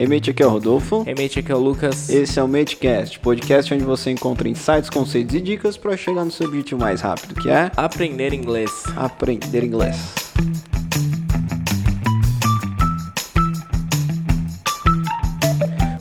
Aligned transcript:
Hey 0.00 0.06
mate, 0.06 0.30
aqui 0.30 0.44
é 0.44 0.46
o 0.46 0.50
Rodolfo. 0.50 1.02
Hey 1.04 1.14
mate, 1.20 1.40
aqui 1.40 1.50
é 1.50 1.54
o 1.56 1.58
Lucas. 1.58 2.08
Esse 2.08 2.38
é 2.38 2.42
o 2.44 2.46
Matecast, 2.46 3.18
podcast 3.18 3.74
onde 3.74 3.82
você 3.82 4.12
encontra 4.12 4.48
insights, 4.48 4.88
conceitos 4.88 5.34
e 5.34 5.40
dicas 5.40 5.76
para 5.76 5.96
chegar 5.96 6.24
no 6.24 6.30
seu 6.30 6.46
objetivo 6.46 6.80
mais 6.80 7.00
rápido, 7.00 7.34
que 7.34 7.50
é 7.50 7.68
aprender 7.76 8.32
inglês. 8.32 8.70
Aprender 8.94 9.64
inglês. 9.64 9.96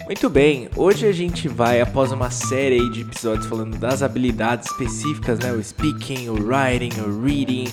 Muito 0.05 0.29
bem, 0.29 0.69
hoje 0.75 1.07
a 1.07 1.11
gente 1.11 1.47
vai, 1.47 1.81
após 1.81 2.11
uma 2.11 2.29
série 2.29 2.87
de 2.91 3.01
episódios 3.01 3.47
falando 3.47 3.79
das 3.79 4.03
habilidades 4.03 4.69
específicas, 4.69 5.39
né? 5.39 5.51
O 5.51 5.63
speaking, 5.63 6.29
o 6.29 6.35
writing, 6.35 7.01
o 7.01 7.19
reading 7.23 7.65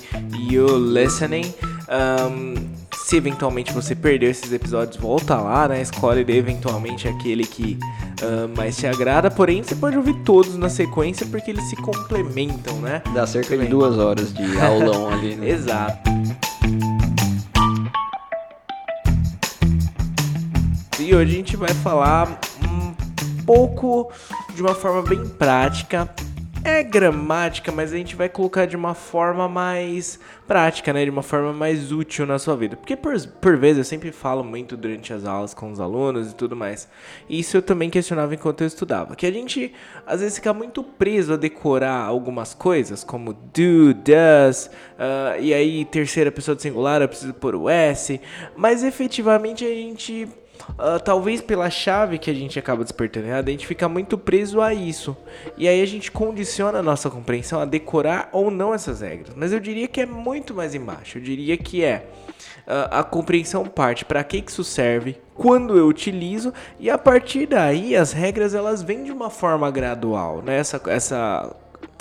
e 0.49 0.59
o 0.59 0.79
listening. 0.79 1.53
Um, 1.87 2.84
se 3.05 3.19
eventualmente 3.19 3.71
você 3.71 3.95
perdeu 3.95 4.31
esses 4.31 4.51
episódios, 4.51 4.97
volta 4.97 5.37
lá, 5.37 5.69
né? 5.69 5.83
Escolhe 5.83 6.25
eventualmente 6.27 7.07
aquele 7.07 7.45
que 7.45 7.79
uh, 8.23 8.57
mais 8.57 8.79
te 8.79 8.87
agrada. 8.87 9.31
Porém, 9.31 9.63
você 9.63 9.75
pode 9.75 9.95
ouvir 9.99 10.15
todos 10.25 10.57
na 10.57 10.71
sequência 10.71 11.27
porque 11.27 11.51
eles 11.51 11.65
se 11.69 11.77
complementam, 11.77 12.79
né? 12.79 13.03
Dá 13.13 13.27
cerca 13.27 13.59
de 13.59 13.67
duas 13.67 13.99
horas 13.99 14.33
de 14.33 14.43
aulão 14.59 15.11
ali, 15.11 15.37
né? 15.37 15.51
Exato. 15.51 16.11
E 20.99 21.15
hoje 21.15 21.33
a 21.35 21.37
gente 21.37 21.57
vai 21.59 21.75
falar 21.75 22.41
um 22.65 22.95
pouco 23.45 24.11
de 24.55 24.63
uma 24.63 24.75
forma 24.75 25.03
bem 25.03 25.29
prática. 25.29 26.09
É 26.67 26.83
gramática, 26.83 27.71
mas 27.71 27.93
a 27.93 27.97
gente 27.97 28.17
vai 28.17 28.27
colocar 28.27 28.65
de 28.65 28.75
uma 28.75 28.95
forma 28.95 29.47
mais 29.47 30.19
prática, 30.47 30.95
né? 30.95 31.05
De 31.05 31.11
uma 31.11 31.23
forma 31.23 31.53
mais 31.53 31.93
útil 31.93 32.25
na 32.25 32.39
sua 32.39 32.57
vida. 32.57 32.75
Porque 32.75 32.97
por, 32.97 33.15
por 33.29 33.59
vezes 33.59 33.77
eu 33.77 33.85
sempre 33.85 34.11
falo 34.11 34.43
muito 34.43 34.75
durante 34.75 35.13
as 35.13 35.27
aulas 35.27 35.53
com 35.53 35.71
os 35.71 35.79
alunos 35.79 36.33
e 36.33 36.35
tudo 36.35 36.57
mais. 36.57 36.89
Isso 37.29 37.59
eu 37.59 37.63
também 37.63 37.91
questionava 37.91 38.35
enquanto 38.35 38.63
eu 38.63 38.67
estudava. 38.67 39.15
Que 39.15 39.27
a 39.27 39.31
gente 39.31 39.75
às 40.07 40.21
vezes 40.21 40.37
fica 40.37 40.55
muito 40.55 40.83
preso 40.83 41.35
a 41.35 41.37
decorar 41.37 42.01
algumas 42.01 42.55
coisas, 42.55 43.05
como 43.05 43.35
do, 43.35 43.93
does, 43.93 44.71
uh, 44.99 45.39
e 45.39 45.53
aí 45.53 45.85
terceira 45.85 46.33
pessoa 46.33 46.55
do 46.55 46.63
singular 46.63 47.03
eu 47.03 47.09
preciso 47.09 47.35
pôr 47.35 47.55
o 47.55 47.69
S. 47.69 48.19
Mas 48.57 48.83
efetivamente 48.83 49.67
a 49.67 49.69
gente 49.69 50.27
Uh, 50.71 50.99
talvez 51.03 51.41
pela 51.41 51.71
chave 51.71 52.19
que 52.19 52.31
a 52.31 52.35
gente 52.35 52.59
acaba 52.59 52.83
despertando 52.83 53.27
errado, 53.27 53.49
a 53.49 53.51
gente 53.53 53.67
fica 53.67 53.89
muito 53.89 54.19
preso 54.19 54.61
a 54.61 54.75
isso. 54.75 55.17
E 55.57 55.69
aí 55.69 55.83
a 55.83 55.87
gente 55.87 56.11
condiciona 56.11 56.79
a 56.79 56.83
nossa 56.83 57.11
compreensão 57.11 57.61
a 57.61 57.65
decorar 57.65 58.29
ou 58.33 58.51
não 58.51 58.75
essas 58.75 59.01
regras. 59.01 59.35
Mas 59.37 59.53
eu 59.53 59.61
diria 59.61 59.87
que 59.87 60.01
é 60.01 60.07
muito 60.07 60.55
mais 60.55 60.75
embaixo. 60.75 61.19
Eu 61.19 61.23
diria 61.23 61.57
que 61.57 61.85
é 61.85 62.07
uh, 62.67 62.89
a 62.91 63.05
compreensão 63.05 63.65
parte 63.65 64.05
para 64.05 64.23
que, 64.25 64.41
que 64.43 64.51
isso 64.51 64.65
serve, 64.65 65.17
quando 65.35 65.77
eu 65.77 65.87
utilizo 65.87 66.53
e 66.79 66.89
a 66.91 66.99
partir 66.99 67.47
daí 67.47 67.97
as 67.97 68.13
regras 68.13 68.55
elas 68.55 68.83
vêm 68.83 69.05
de 69.05 69.13
uma 69.13 69.31
forma 69.31 69.71
gradual, 69.71 70.43
né? 70.43 70.57
Essa, 70.59 70.81
essa 70.87 71.57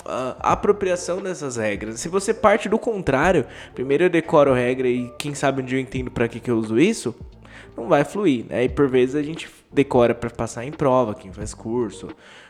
Uh, 0.06 0.36
apropriação 0.41 1.22
dessas 1.22 1.56
regras. 1.56 1.97
Se 1.97 2.09
você 2.09 2.34
parte 2.34 2.67
do 2.67 2.78
contrário, 2.78 3.45
primeiro 3.73 4.03
eu 4.03 4.09
decoro 4.09 4.53
regra 4.53 4.86
e 4.86 5.09
quem 5.17 5.34
sabe 5.34 5.61
dia 5.61 5.78
eu 5.78 5.81
entendo 5.81 6.11
para 6.11 6.28
que, 6.28 6.41
que 6.41 6.52
eu 6.52 6.58
uso 6.58 6.78
isso, 6.78 7.16
não 7.76 7.88
vai 7.88 8.04
fluir, 8.04 8.46
né? 8.50 8.64
E 8.64 8.70
por 8.70 8.88
vezes 8.88 9.16
a 9.16 9.23
gente 9.23 9.50
decora 9.72 10.14
para 10.14 10.30
passar 10.30 10.66
em 10.66 10.72
prova, 10.72 11.14
quem 11.14 11.32
faz 11.32 11.54
curso, 11.54 12.09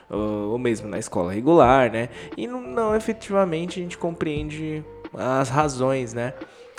ou 0.10 0.58
mesmo 0.58 0.88
na 0.88 1.00
escola 1.00 1.32
regular, 1.32 1.92
né? 1.92 2.10
E 2.38 2.48
não, 2.48 2.62
não 2.62 2.96
efetivamente 2.96 3.80
a 3.80 3.84
gente 3.84 3.98
compreende 3.98 4.84
as 5.14 5.50
razões, 5.50 6.14
né? 6.14 6.34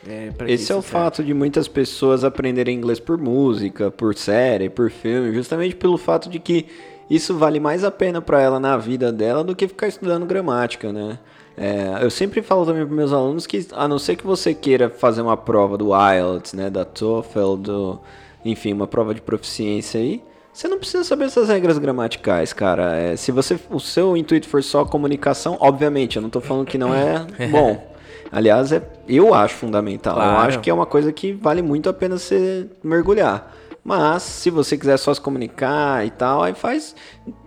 É, 0.07 0.31
Esse 0.47 0.71
é 0.71 0.75
o 0.75 0.83
serve. 0.83 0.89
fato 0.89 1.25
de 1.25 1.33
muitas 1.33 1.67
pessoas 1.67 2.25
aprenderem 2.25 2.77
inglês 2.77 3.01
por 3.01 3.17
música, 3.17 3.91
por 3.91 4.15
série, 4.15 4.69
por 4.69 4.91
filme, 4.91 5.33
justamente 5.33 5.75
pelo 5.75 5.97
fato 5.97 6.29
de 6.29 6.39
que 6.39 6.67
isso 7.09 7.37
vale 7.37 7.59
mais 7.59 7.85
a 7.85 7.91
pena 7.91 8.21
para 8.21 8.41
ela 8.41 8.61
na 8.61 8.77
vida 8.77 9.11
dela 9.11 9.43
do 9.43 9.57
que 9.57 9.67
ficar 9.67 9.89
estudando 9.89 10.27
gramática, 10.27 10.93
né? 10.93 11.19
É, 11.57 11.99
eu 12.03 12.11
sempre 12.11 12.43
falo 12.43 12.67
também 12.67 12.85
para 12.85 12.95
meus 12.95 13.13
alunos 13.13 13.47
que, 13.47 13.67
a 13.73 13.87
não 13.87 13.99
ser 13.99 14.17
que 14.17 14.27
você 14.27 14.53
queira 14.53 14.91
fazer 14.91 15.23
uma 15.23 15.37
prova 15.37 15.79
do 15.79 15.91
IELTS, 15.95 16.53
né, 16.55 16.69
da 16.69 16.85
TOEFL, 16.85 17.57
do 17.57 18.01
enfim, 18.45 18.73
uma 18.73 18.87
prova 18.87 19.15
de 19.15 19.21
proficiência 19.21 20.01
aí, 20.01 20.23
você 20.53 20.69
não 20.69 20.79
precisa 20.79 21.03
saber 21.03 21.25
essas 21.25 21.49
regras 21.49 21.79
gramaticais, 21.79 22.53
cara. 22.53 22.97
É, 22.97 23.17
se 23.17 23.33
você 23.33 23.59
o 23.71 23.81
seu 23.81 24.17
intuito 24.17 24.49
for 24.49 24.63
só 24.63 24.85
comunicação, 24.85 25.57
obviamente, 25.61 26.17
eu 26.17 26.23
não 26.23 26.29
estou 26.29 26.43
falando 26.43 26.67
que 26.67 26.79
não 26.79 26.95
é 26.95 27.27
bom. 27.51 27.93
Aliás, 28.31 28.71
é, 28.73 28.83
eu 29.09 29.35
acho 29.35 29.55
fundamental. 29.55 30.15
Claro. 30.15 30.33
Eu 30.33 30.39
acho 30.39 30.61
que 30.61 30.71
é 30.71 30.75
uma 30.75 30.87
coisa 30.87 31.13
que 31.13 31.33
vale 31.33 31.63
muito 31.63 31.89
a 31.89 31.93
pena 31.93 32.19
você 32.19 32.67
mergulhar. 32.83 33.53
Mas 33.85 34.23
se 34.23 34.49
você 34.49 34.79
quiser 34.79 34.97
só 34.97 35.13
se 35.13 35.21
comunicar 35.21 36.07
e 36.07 36.11
tal, 36.11 36.43
aí 36.43 36.55
faz. 36.55 36.97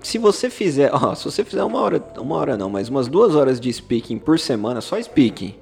Se 0.01 0.17
você 0.17 0.49
fizer, 0.49 0.91
ó, 0.95 1.15
se 1.15 1.25
você 1.25 1.43
fizer 1.43 1.63
uma 1.63 1.81
hora, 1.81 2.03
uma 2.17 2.35
hora 2.35 2.55
não, 2.55 2.69
mas 2.69 2.89
umas 2.89 3.07
duas 3.07 3.35
horas 3.35 3.59
de 3.59 3.73
speaking 3.73 4.19
por 4.19 4.39
semana, 4.39 4.79
só 4.79 5.01
speaking 5.01 5.55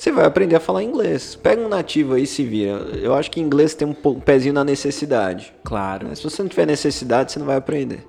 você 0.00 0.10
vai 0.10 0.24
aprender 0.24 0.56
a 0.56 0.60
falar 0.60 0.82
inglês. 0.82 1.36
Pega 1.36 1.60
um 1.60 1.68
nativo 1.68 2.14
aí 2.14 2.22
e 2.22 2.26
se 2.26 2.42
vira. 2.42 2.70
Eu 3.02 3.14
acho 3.14 3.30
que 3.30 3.38
inglês 3.38 3.74
tem 3.74 3.86
um 3.86 3.92
pezinho 4.18 4.54
na 4.54 4.64
necessidade. 4.64 5.52
Claro. 5.62 6.16
Se 6.16 6.24
você 6.24 6.42
não 6.42 6.48
tiver 6.48 6.66
necessidade, 6.66 7.30
você 7.30 7.38
não 7.38 7.44
vai 7.44 7.56
aprender. 7.56 8.02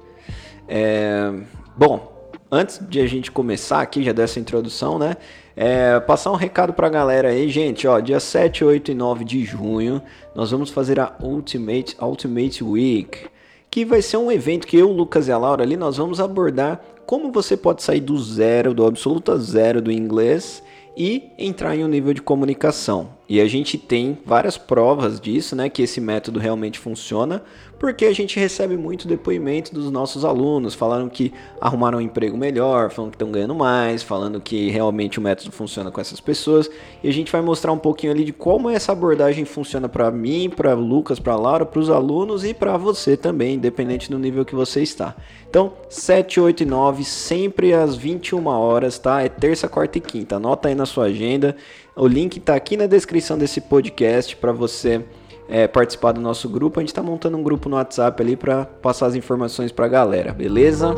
É... 0.69 1.33
Bom, 1.75 2.31
antes 2.49 2.79
de 2.87 3.01
a 3.01 3.05
gente 3.05 3.29
começar 3.29 3.81
aqui, 3.81 4.03
já 4.03 4.13
dessa 4.13 4.39
introdução, 4.39 4.97
né? 4.97 5.17
É, 5.55 5.99
passar 5.99 6.31
um 6.31 6.35
recado 6.35 6.73
pra 6.73 6.89
galera 6.89 7.29
aí, 7.29 7.49
gente, 7.49 7.87
ó, 7.87 7.99
dia 7.99 8.19
7, 8.19 8.63
8 8.63 8.91
e 8.91 8.93
9 8.93 9.25
de 9.25 9.43
junho, 9.43 10.01
nós 10.33 10.51
vamos 10.51 10.69
fazer 10.69 10.99
a 10.99 11.13
Ultimate, 11.21 11.95
Ultimate 11.99 12.63
Week, 12.63 13.27
que 13.69 13.83
vai 13.83 14.01
ser 14.01 14.17
um 14.17 14.31
evento 14.31 14.65
que 14.65 14.77
eu, 14.77 14.91
Lucas 14.91 15.27
e 15.27 15.31
a 15.31 15.37
Laura 15.37 15.63
ali, 15.63 15.75
nós 15.75 15.97
vamos 15.97 16.19
abordar 16.19 16.81
como 17.05 17.31
você 17.31 17.57
pode 17.57 17.83
sair 17.83 17.99
do 17.99 18.17
zero, 18.17 18.73
do 18.73 18.85
absoluto 18.85 19.37
zero 19.37 19.81
do 19.81 19.91
inglês 19.91 20.63
e 20.95 21.29
entrar 21.37 21.75
em 21.75 21.83
um 21.83 21.87
nível 21.87 22.13
de 22.13 22.21
comunicação. 22.21 23.09
E 23.31 23.39
a 23.39 23.47
gente 23.47 23.77
tem 23.77 24.17
várias 24.25 24.57
provas 24.57 25.17
disso, 25.17 25.55
né, 25.55 25.69
que 25.69 25.81
esse 25.81 26.01
método 26.01 26.37
realmente 26.37 26.77
funciona, 26.77 27.41
porque 27.79 28.03
a 28.03 28.13
gente 28.13 28.37
recebe 28.37 28.75
muito 28.75 29.07
depoimento 29.07 29.73
dos 29.73 29.89
nossos 29.89 30.25
alunos, 30.25 30.75
falando 30.75 31.09
que 31.09 31.31
arrumaram 31.61 31.99
um 31.99 32.01
emprego 32.01 32.37
melhor, 32.37 32.91
falando 32.91 33.11
que 33.11 33.15
estão 33.15 33.31
ganhando 33.31 33.55
mais, 33.55 34.03
falando 34.03 34.41
que 34.41 34.69
realmente 34.69 35.17
o 35.17 35.21
método 35.21 35.49
funciona 35.49 35.89
com 35.89 36.01
essas 36.01 36.19
pessoas. 36.19 36.69
E 37.01 37.07
a 37.07 37.13
gente 37.13 37.31
vai 37.31 37.41
mostrar 37.41 37.71
um 37.71 37.77
pouquinho 37.77 38.11
ali 38.11 38.25
de 38.25 38.33
como 38.33 38.69
essa 38.69 38.91
abordagem 38.91 39.45
funciona 39.45 39.87
para 39.87 40.11
mim, 40.11 40.49
para 40.49 40.73
Lucas, 40.73 41.17
para 41.17 41.35
Laura, 41.37 41.65
para 41.65 41.79
os 41.79 41.89
alunos 41.89 42.43
e 42.43 42.53
para 42.53 42.75
você 42.75 43.15
também, 43.15 43.55
independente 43.55 44.11
do 44.11 44.19
nível 44.19 44.43
que 44.43 44.53
você 44.53 44.83
está. 44.83 45.15
Então, 45.49 45.73
7, 45.89 46.39
8 46.39 46.63
e 46.63 46.65
9, 46.65 47.03
sempre 47.03 47.73
às 47.73 47.95
21 47.95 48.45
horas, 48.47 48.99
tá? 48.99 49.21
É 49.21 49.27
terça, 49.27 49.67
quarta 49.67 49.97
e 49.97 50.01
quinta. 50.01 50.35
Anota 50.35 50.69
aí 50.69 50.75
na 50.75 50.85
sua 50.85 51.05
agenda. 51.05 51.55
O 51.93 52.07
link 52.07 52.37
está 52.37 52.55
aqui 52.55 52.77
na 52.77 52.85
descrição 52.87 53.37
desse 53.37 53.59
podcast 53.59 54.37
para 54.37 54.53
você 54.53 55.03
é, 55.49 55.67
participar 55.67 56.13
do 56.13 56.21
nosso 56.21 56.47
grupo. 56.47 56.79
A 56.79 56.83
gente 56.83 56.89
está 56.89 57.03
montando 57.03 57.37
um 57.37 57.43
grupo 57.43 57.67
no 57.67 57.75
WhatsApp 57.75 58.21
ali 58.23 58.37
para 58.37 58.65
passar 58.65 59.07
as 59.07 59.15
informações 59.15 59.73
para 59.73 59.87
a 59.87 59.89
galera, 59.89 60.31
beleza? 60.31 60.95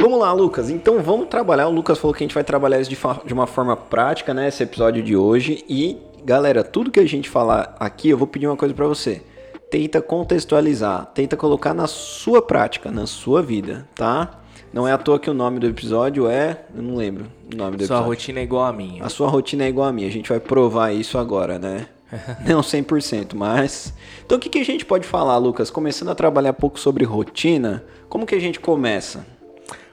Vamos 0.00 0.18
lá, 0.18 0.32
Lucas. 0.32 0.68
Então 0.68 1.00
vamos 1.00 1.28
trabalhar. 1.28 1.68
O 1.68 1.70
Lucas 1.70 1.96
falou 1.96 2.12
que 2.12 2.24
a 2.24 2.26
gente 2.26 2.34
vai 2.34 2.42
trabalhar 2.42 2.80
isso 2.80 2.90
de, 2.90 2.98
de 3.24 3.32
uma 3.32 3.46
forma 3.46 3.76
prática, 3.76 4.34
né? 4.34 4.48
Esse 4.48 4.64
episódio 4.64 5.00
de 5.00 5.14
hoje. 5.14 5.64
E, 5.68 5.96
galera, 6.24 6.62
tudo 6.62 6.90
que 6.90 7.00
a 7.00 7.06
gente 7.06 7.28
falar 7.28 7.76
aqui, 7.78 8.10
eu 8.10 8.18
vou 8.18 8.26
pedir 8.26 8.46
uma 8.46 8.56
coisa 8.56 8.74
para 8.74 8.86
você 8.86 9.22
tenta 9.70 10.02
contextualizar, 10.02 11.06
tenta 11.14 11.36
colocar 11.36 11.72
na 11.72 11.86
sua 11.86 12.42
prática, 12.42 12.90
na 12.90 13.06
sua 13.06 13.40
vida, 13.40 13.88
tá? 13.94 14.40
Não 14.72 14.86
é 14.86 14.92
à 14.92 14.98
toa 14.98 15.18
que 15.18 15.30
o 15.30 15.34
nome 15.34 15.58
do 15.58 15.66
episódio 15.66 16.28
é. 16.28 16.64
Eu 16.74 16.82
não 16.82 16.96
lembro 16.96 17.26
o 17.52 17.56
nome 17.56 17.76
do 17.76 17.86
sua 17.86 17.96
episódio. 17.96 18.02
Sua 18.02 18.06
rotina 18.06 18.40
é 18.40 18.42
igual 18.42 18.64
a 18.66 18.72
minha. 18.72 19.04
A 19.04 19.08
sua 19.08 19.28
rotina 19.28 19.64
é 19.64 19.68
igual 19.68 19.88
a 19.88 19.92
minha. 19.92 20.08
A 20.08 20.10
gente 20.10 20.28
vai 20.28 20.40
provar 20.40 20.92
isso 20.92 21.16
agora, 21.16 21.58
né? 21.58 21.86
não 22.46 22.60
100%, 22.60 23.34
mas. 23.34 23.94
Então 24.26 24.38
o 24.38 24.40
que, 24.40 24.48
que 24.48 24.58
a 24.58 24.64
gente 24.64 24.84
pode 24.84 25.06
falar, 25.06 25.38
Lucas? 25.38 25.70
Começando 25.70 26.10
a 26.10 26.14
trabalhar 26.14 26.50
um 26.50 26.54
pouco 26.54 26.78
sobre 26.78 27.04
rotina, 27.04 27.84
como 28.08 28.26
que 28.26 28.34
a 28.34 28.40
gente 28.40 28.58
começa? 28.58 29.24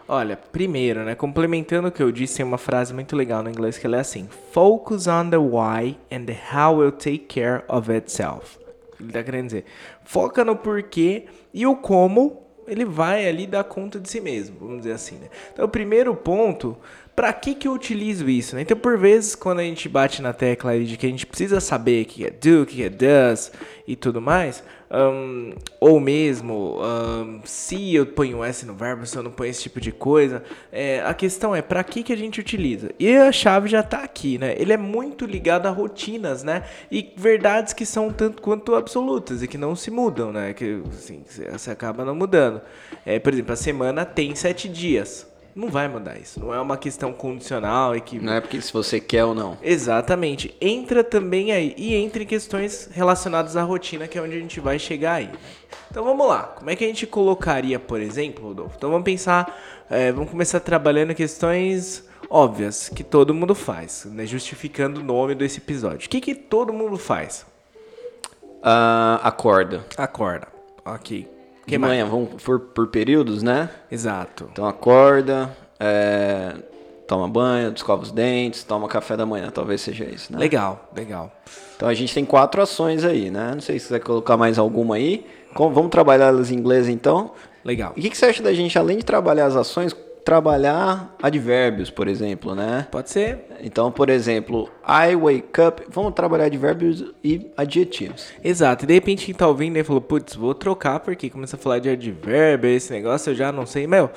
Olha, 0.09 0.37
primeiro, 0.37 1.03
né, 1.03 1.15
complementando 1.15 1.89
o 1.89 1.91
que 1.91 2.01
eu 2.01 2.11
disse, 2.11 2.37
tem 2.37 2.45
uma 2.45 2.57
frase 2.57 2.93
muito 2.93 3.13
legal 3.13 3.43
no 3.43 3.49
inglês 3.49 3.77
que 3.77 3.85
ela 3.85 3.97
é 3.97 3.99
assim: 3.99 4.29
Focus 4.53 5.05
on 5.05 5.29
the 5.29 5.37
why 5.37 5.97
and 6.09 6.25
the 6.25 6.37
how 6.53 6.77
will 6.77 6.93
take 6.93 7.25
care 7.27 7.63
of 7.67 7.91
itself. 7.91 8.57
Ele 8.99 9.11
tá 9.11 9.21
querendo 9.21 9.47
dizer, 9.47 9.65
foca 10.03 10.43
no 10.43 10.55
porquê 10.55 11.25
e 11.53 11.67
o 11.67 11.75
como 11.75 12.41
ele 12.67 12.83
vai 12.83 13.27
ali 13.27 13.45
dar 13.45 13.63
conta 13.63 13.99
de 13.99 14.09
si 14.09 14.19
mesmo, 14.19 14.57
vamos 14.59 14.79
dizer 14.79 14.93
assim, 14.93 15.15
né? 15.17 15.27
Então, 15.53 15.65
o 15.65 15.69
primeiro 15.69 16.15
ponto 16.15 16.77
Pra 17.17 17.33
que 17.33 17.55
que 17.55 17.67
eu 17.67 17.71
utilizo 17.71 18.29
isso, 18.29 18.55
né? 18.55 18.61
Então, 18.61 18.77
por 18.77 18.95
vezes, 18.95 19.33
quando 19.33 19.57
a 19.57 19.63
gente 19.63 19.89
bate 19.89 20.21
na 20.21 20.33
tecla 20.33 20.79
de 20.79 20.95
que 20.95 21.07
a 21.07 21.09
gente 21.09 21.25
precisa 21.25 21.59
saber 21.59 22.03
o 22.03 22.05
que 22.05 22.23
é 22.23 22.29
do, 22.29 22.61
o 22.61 22.65
que 22.67 22.83
é 22.83 22.89
does 22.89 23.51
e 23.87 23.95
tudo 23.95 24.21
mais, 24.21 24.63
um, 24.91 25.51
ou 25.79 25.99
mesmo 25.99 26.79
um, 26.79 27.41
se 27.43 27.95
eu 27.95 28.05
ponho 28.05 28.43
S 28.43 28.67
no 28.67 28.75
verbo, 28.75 29.03
se 29.07 29.17
eu 29.17 29.23
não 29.23 29.31
ponho 29.31 29.49
esse 29.49 29.63
tipo 29.63 29.81
de 29.81 29.91
coisa, 29.91 30.43
é, 30.71 31.01
a 31.01 31.11
questão 31.11 31.55
é 31.55 31.61
pra 31.63 31.83
que 31.83 32.03
que 32.03 32.13
a 32.13 32.15
gente 32.15 32.39
utiliza? 32.39 32.91
E 32.99 33.15
a 33.15 33.31
chave 33.31 33.67
já 33.67 33.81
tá 33.81 34.03
aqui, 34.03 34.37
né? 34.37 34.53
Ele 34.55 34.71
é 34.71 34.77
muito 34.77 35.25
ligado 35.25 35.65
a 35.65 35.71
rotinas, 35.71 36.43
né? 36.43 36.65
E 36.91 37.15
verdades 37.17 37.73
que 37.73 37.83
são 37.83 38.13
tanto 38.13 38.43
quanto 38.43 38.75
absolutas 38.75 39.41
e 39.41 39.47
que 39.47 39.57
não 39.57 39.75
se 39.75 39.89
mudam, 39.89 40.31
né? 40.31 40.53
Que, 40.53 40.83
assim, 40.89 41.23
você 41.51 41.71
acaba 41.71 42.05
não 42.05 42.13
mudando. 42.13 42.61
É, 43.03 43.17
por 43.17 43.33
exemplo, 43.33 43.53
a 43.53 43.57
semana 43.57 44.05
tem 44.05 44.35
sete 44.35 44.69
dias. 44.69 45.26
Não 45.57 45.69
vai 45.69 45.87
mudar 45.87 46.19
isso. 46.19 46.39
Não 46.39 46.53
é 46.53 46.61
uma 46.61 46.77
questão 46.77 47.11
condicional 47.11 47.95
e 47.95 47.99
que. 47.99 48.19
Não 48.19 48.31
é 48.31 48.39
porque 48.39 48.61
se 48.61 48.71
você 48.71 48.99
quer 48.99 49.25
ou 49.25 49.33
não. 49.33 49.57
Exatamente. 49.63 50.55
Entra 50.61 51.03
também 51.03 51.51
aí. 51.51 51.73
E 51.75 51.95
entre 51.95 52.27
questões 52.27 52.87
relacionadas 52.93 53.57
à 53.57 53.63
rotina, 53.63 54.07
que 54.07 54.19
é 54.19 54.21
onde 54.21 54.35
a 54.35 54.39
gente 54.39 54.59
vai 54.59 54.77
chegar 54.77 55.13
aí. 55.13 55.31
Então 55.89 56.03
vamos 56.03 56.27
lá. 56.27 56.43
Como 56.43 56.69
é 56.69 56.75
que 56.75 56.83
a 56.83 56.87
gente 56.87 57.07
colocaria, 57.07 57.79
por 57.79 57.99
exemplo, 57.99 58.49
Rodolfo? 58.49 58.75
Então 58.77 58.91
vamos 58.91 59.03
pensar. 59.03 59.59
é, 59.89 60.11
vamos 60.11 60.29
começar 60.29 60.59
trabalhando 60.59 61.15
questões 61.15 62.07
óbvias 62.29 62.87
que 62.89 63.03
todo 63.03 63.33
mundo 63.33 63.55
faz, 63.55 64.05
né? 64.05 64.27
Justificando 64.27 65.01
o 65.01 65.03
nome 65.03 65.33
desse 65.33 65.57
episódio. 65.57 66.05
O 66.05 66.09
que, 66.09 66.21
que 66.21 66.35
todo 66.35 66.71
mundo 66.71 66.99
faz? 66.99 67.47
Ah, 68.61 69.19
acorda. 69.23 69.83
Acorda. 69.97 70.47
Ok. 70.85 71.36
Que 71.67 71.77
manhã, 71.77 72.05
vamos 72.05 72.41
por, 72.41 72.59
por 72.59 72.87
períodos, 72.87 73.43
né? 73.43 73.69
Exato. 73.91 74.49
Então 74.51 74.65
acorda, 74.65 75.55
é, 75.79 76.53
toma 77.05 77.27
banho, 77.27 77.73
escova 77.75 78.01
os 78.03 78.11
dentes, 78.11 78.63
toma 78.63 78.87
café 78.87 79.17
da 79.17 79.25
manhã, 79.25 79.51
talvez 79.51 79.81
seja 79.81 80.05
isso, 80.05 80.31
né? 80.31 80.39
Legal, 80.39 80.89
legal. 80.95 81.31
Então 81.75 81.87
a 81.89 81.93
gente 81.93 82.13
tem 82.13 82.23
quatro 82.25 82.61
ações 82.61 83.03
aí, 83.03 83.29
né? 83.29 83.51
Não 83.53 83.61
sei 83.61 83.77
se 83.79 83.87
você 83.87 83.93
vai 83.95 83.99
colocar 83.99 84.37
mais 84.37 84.57
alguma 84.57 84.95
aí. 84.95 85.25
Com- 85.53 85.71
vamos 85.73 85.91
trabalhar 85.91 86.27
elas 86.27 86.51
em 86.51 86.55
inglês 86.55 86.87
então. 86.87 87.31
Legal. 87.63 87.91
E 87.95 87.99
o 87.99 88.03
que, 88.03 88.09
que 88.11 88.17
você 88.17 88.27
acha 88.27 88.41
da 88.41 88.53
gente, 88.53 88.77
além 88.79 88.97
de 88.97 89.03
trabalhar 89.03 89.45
as 89.45 89.55
ações, 89.55 89.93
trabalhar 90.27 91.15
advérbios, 91.23 91.89
por 91.89 92.05
exemplo, 92.05 92.53
né? 92.53 92.85
Pode 92.91 93.09
ser. 93.09 93.45
Então, 93.61 93.89
por 93.89 94.09
exemplo, 94.09 94.69
I 94.85 95.15
wake 95.15 95.61
up. 95.61 95.83
Vamos 95.87 96.13
trabalhar 96.13 96.47
advérbios 96.47 97.13
e 97.23 97.49
adjetivos. 97.55 98.27
Exato, 98.43 98.83
e 98.83 98.87
de 98.87 98.93
repente 98.93 99.25
quem 99.25 99.33
tá 99.33 99.47
ouvindo 99.47 99.77
aí 99.77 99.85
falou, 99.85 100.01
putz, 100.01 100.35
vou 100.35 100.53
trocar 100.53 100.99
porque 100.99 101.29
começa 101.29 101.55
a 101.55 101.59
falar 101.59 101.79
de 101.79 101.87
advérbio, 101.87 102.69
esse 102.69 102.91
negócio 102.91 103.29
eu 103.29 103.35
já 103.35 103.53
não 103.53 103.65
sei. 103.65 103.87
Meu, 103.87 104.11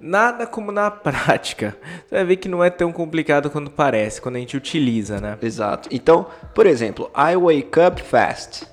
nada 0.00 0.48
como 0.48 0.72
na 0.72 0.90
prática. 0.90 1.76
Você 2.08 2.16
vai 2.16 2.24
ver 2.24 2.36
que 2.38 2.48
não 2.48 2.64
é 2.64 2.68
tão 2.68 2.90
complicado 2.90 3.48
quanto 3.48 3.70
parece, 3.70 4.20
quando 4.20 4.34
a 4.34 4.40
gente 4.40 4.56
utiliza, 4.56 5.20
né? 5.20 5.38
Exato. 5.40 5.88
Então, 5.92 6.26
por 6.56 6.66
exemplo, 6.66 7.08
I 7.16 7.36
wake 7.36 7.78
up 7.78 8.02
fast. 8.02 8.66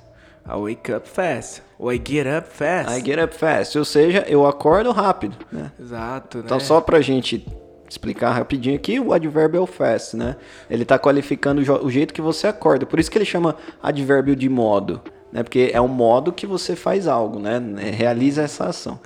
I 0.50 0.56
wake 0.58 0.92
up 0.92 1.08
fast, 1.08 1.62
ou 1.78 1.94
I 1.94 2.02
get 2.04 2.26
up 2.26 2.50
fast. 2.50 2.98
I 2.98 3.06
get 3.06 3.24
up 3.24 3.36
fast. 3.36 3.78
Ou 3.78 3.86
seja, 3.86 4.26
eu 4.28 4.48
acordo 4.48 4.92
rápido, 4.92 5.38
né? 5.52 5.72
Exato, 5.80 6.40
né? 6.40 6.44
Então, 6.46 6.60
só 6.60 6.82
pra 6.82 7.00
gente 7.02 7.46
explicar 7.88 8.32
rapidinho 8.32 8.76
aqui, 8.76 9.00
o 9.00 9.14
advérbio 9.14 9.60
é 9.60 9.62
o 9.62 9.68
fast, 9.68 10.18
né? 10.18 10.36
Ele 10.70 10.86
tá 10.86 10.98
qualificando 10.98 11.62
o 11.84 11.90
jeito 11.90 12.14
que 12.14 12.22
você 12.22 12.48
acorda. 12.48 12.86
Por 12.86 13.00
isso 13.00 13.10
que 13.12 13.18
ele 13.18 13.26
chama 13.26 13.56
advérbio 13.82 14.36
de 14.36 14.50
modo, 14.50 15.02
né? 15.32 15.44
Porque 15.44 15.70
é 15.72 15.80
o 15.80 15.88
modo 15.88 16.32
que 16.32 16.48
você 16.48 16.76
faz 16.76 17.08
algo, 17.08 17.40
né? 17.40 17.62
É, 17.78 17.90
Realiza 17.92 18.42
essa 18.42 18.66
ação. 18.66 19.00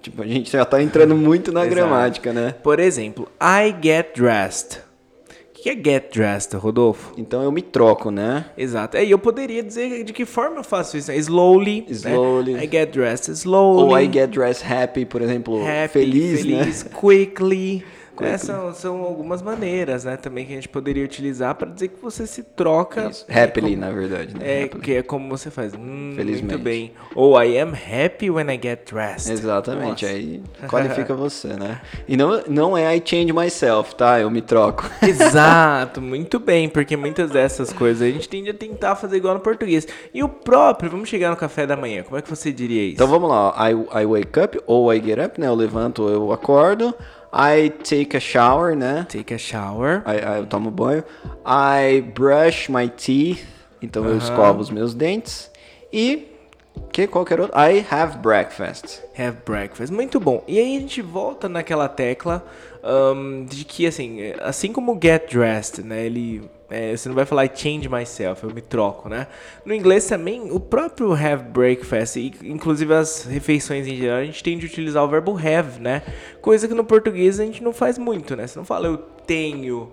Tipo, 0.00 0.22
a 0.22 0.26
gente 0.26 0.50
já 0.50 0.64
tá 0.64 0.82
entrando 0.82 1.14
muito 1.14 1.52
na 1.52 1.64
gramática, 1.64 2.32
né? 2.32 2.54
Por 2.62 2.80
exemplo, 2.80 3.28
I 3.40 3.74
get 3.80 4.16
dressed. 4.16 4.80
Que 5.62 5.70
é 5.70 5.74
get 5.76 6.12
dressed, 6.12 6.56
Rodolfo? 6.56 7.14
Então 7.16 7.40
eu 7.40 7.52
me 7.52 7.62
troco, 7.62 8.10
né? 8.10 8.46
Exato. 8.58 8.96
É, 8.96 9.04
e 9.04 9.12
eu 9.12 9.18
poderia 9.18 9.62
dizer 9.62 10.02
de 10.02 10.12
que 10.12 10.24
forma 10.24 10.56
eu 10.56 10.64
faço 10.64 10.96
isso. 10.96 11.08
né? 11.08 11.16
Slowly. 11.16 11.82
né? 11.82 11.86
Slowly. 11.88 12.54
I 12.54 12.68
get 12.68 12.90
dressed 12.90 13.30
slowly. 13.30 13.82
Ou 13.84 13.96
I 13.96 14.12
get 14.12 14.30
dressed 14.30 14.66
happy, 14.66 15.04
por 15.04 15.22
exemplo, 15.22 15.62
happy, 15.64 15.92
feliz, 15.92 16.40
feliz 16.40 16.84
né? 16.84 16.90
quickly. 16.92 17.84
É, 18.20 18.36
são, 18.36 18.72
são 18.74 19.00
algumas 19.02 19.40
maneiras, 19.42 20.04
né, 20.04 20.16
também 20.16 20.44
que 20.44 20.52
a 20.52 20.56
gente 20.56 20.68
poderia 20.68 21.04
utilizar 21.04 21.54
para 21.54 21.70
dizer 21.70 21.88
que 21.88 22.00
você 22.00 22.26
se 22.26 22.42
troca. 22.42 23.08
Isso. 23.08 23.24
é, 23.28 23.42
Happily, 23.44 23.70
como- 23.74 23.80
na 23.86 23.90
verdade, 23.90 24.34
né? 24.36 24.40
É, 24.60 24.64
Happily. 24.64 24.82
que 24.82 24.94
é 24.94 25.02
como 25.02 25.28
você 25.28 25.50
faz. 25.50 25.72
Hum, 25.74 26.12
Felizmente. 26.14 26.44
Muito 26.54 26.62
bem. 26.62 26.92
Ou 27.14 27.40
I 27.42 27.58
am 27.58 27.72
happy 27.72 28.30
when 28.30 28.46
I 28.52 28.60
get 28.62 28.90
dressed. 28.90 29.32
Exatamente, 29.32 30.04
Nossa. 30.04 30.06
aí 30.14 30.42
qualifica 30.68 31.14
você, 31.14 31.48
né? 31.48 31.80
E 32.06 32.16
não, 32.16 32.42
não 32.48 32.76
é 32.78 32.94
I 32.96 33.02
change 33.04 33.32
myself, 33.32 33.94
tá? 33.94 34.20
Eu 34.20 34.30
me 34.30 34.42
troco. 34.42 34.88
Exato, 35.02 36.00
muito 36.00 36.38
bem, 36.38 36.68
porque 36.68 36.96
muitas 36.96 37.30
dessas 37.30 37.72
coisas 37.72 38.02
a 38.02 38.10
gente 38.10 38.28
tende 38.28 38.50
a 38.50 38.54
tentar 38.54 38.94
fazer 38.96 39.16
igual 39.16 39.34
no 39.34 39.40
português. 39.40 39.86
E 40.12 40.22
o 40.22 40.28
próprio, 40.28 40.90
vamos 40.90 41.08
chegar 41.08 41.30
no 41.30 41.36
café 41.36 41.66
da 41.66 41.76
manhã, 41.76 42.02
como 42.02 42.16
é 42.16 42.22
que 42.22 42.28
você 42.30 42.52
diria 42.52 42.82
isso? 42.84 42.94
Então 42.94 43.06
vamos 43.08 43.28
lá, 43.30 43.54
I, 43.70 44.02
I 44.02 44.06
wake 44.06 44.38
up 44.40 44.60
ou 44.66 44.92
I 44.92 45.00
get 45.02 45.18
up, 45.18 45.40
né? 45.40 45.46
Eu 45.48 45.54
levanto, 45.54 46.08
eu 46.08 46.30
acordo. 46.32 46.94
I 47.32 47.70
take 47.70 48.14
a 48.16 48.20
shower, 48.20 48.74
né? 48.76 49.06
Take 49.08 49.32
a 49.34 49.38
shower. 49.38 50.02
I, 50.06 50.16
I- 50.18 50.38
eu 50.40 50.46
tomo 50.46 50.70
banho. 50.70 51.02
I 51.46 52.02
brush 52.14 52.68
my 52.68 52.88
teeth, 52.88 53.46
então 53.80 54.04
eu 54.04 54.18
escovo 54.18 54.60
os 54.60 54.70
meus 54.70 54.94
dentes. 54.94 55.50
E 55.92 56.31
que 56.92 57.06
qualquer 57.06 57.40
outro? 57.40 57.56
I 57.58 57.84
have 57.90 58.18
breakfast. 58.18 59.00
Have 59.18 59.38
breakfast. 59.46 59.92
Muito 59.92 60.20
bom. 60.20 60.44
E 60.46 60.58
aí 60.58 60.76
a 60.76 60.80
gente 60.80 61.00
volta 61.00 61.48
naquela 61.48 61.88
tecla 61.88 62.44
ahn, 62.82 63.44
de 63.46 63.64
que, 63.64 63.86
assim, 63.86 64.32
assim 64.40 64.72
como 64.72 64.98
get 65.02 65.32
dressed, 65.32 65.82
né? 65.82 66.04
Ele. 66.04 66.42
é, 66.70 66.94
você 66.94 67.08
não 67.08 67.16
vai 67.16 67.24
falar 67.24 67.46
I 67.46 67.50
change 67.54 67.88
myself, 67.88 68.44
eu 68.44 68.52
me 68.52 68.60
troco, 68.60 69.08
né? 69.08 69.26
No 69.64 69.74
inglês 69.74 70.06
também, 70.06 70.50
o 70.50 70.60
próprio 70.60 71.12
have 71.12 71.44
breakfast, 71.44 72.16
e 72.16 72.34
inclusive 72.44 72.92
as 72.92 73.24
refeições 73.24 73.86
em 73.86 73.96
geral, 73.96 74.18
a 74.18 74.24
gente 74.24 74.42
tem 74.42 74.58
de 74.58 74.66
utilizar 74.66 75.02
o 75.02 75.08
verbo 75.08 75.32
have, 75.36 75.80
né? 75.80 76.02
Coisa 76.42 76.68
que 76.68 76.74
no 76.74 76.84
português 76.84 77.40
a 77.40 77.44
gente 77.44 77.62
não 77.62 77.72
faz 77.72 77.96
muito, 77.96 78.36
né? 78.36 78.46
Você 78.46 78.58
não 78.58 78.66
fala 78.66 78.86
eu 78.86 78.98
tenho 79.26 79.92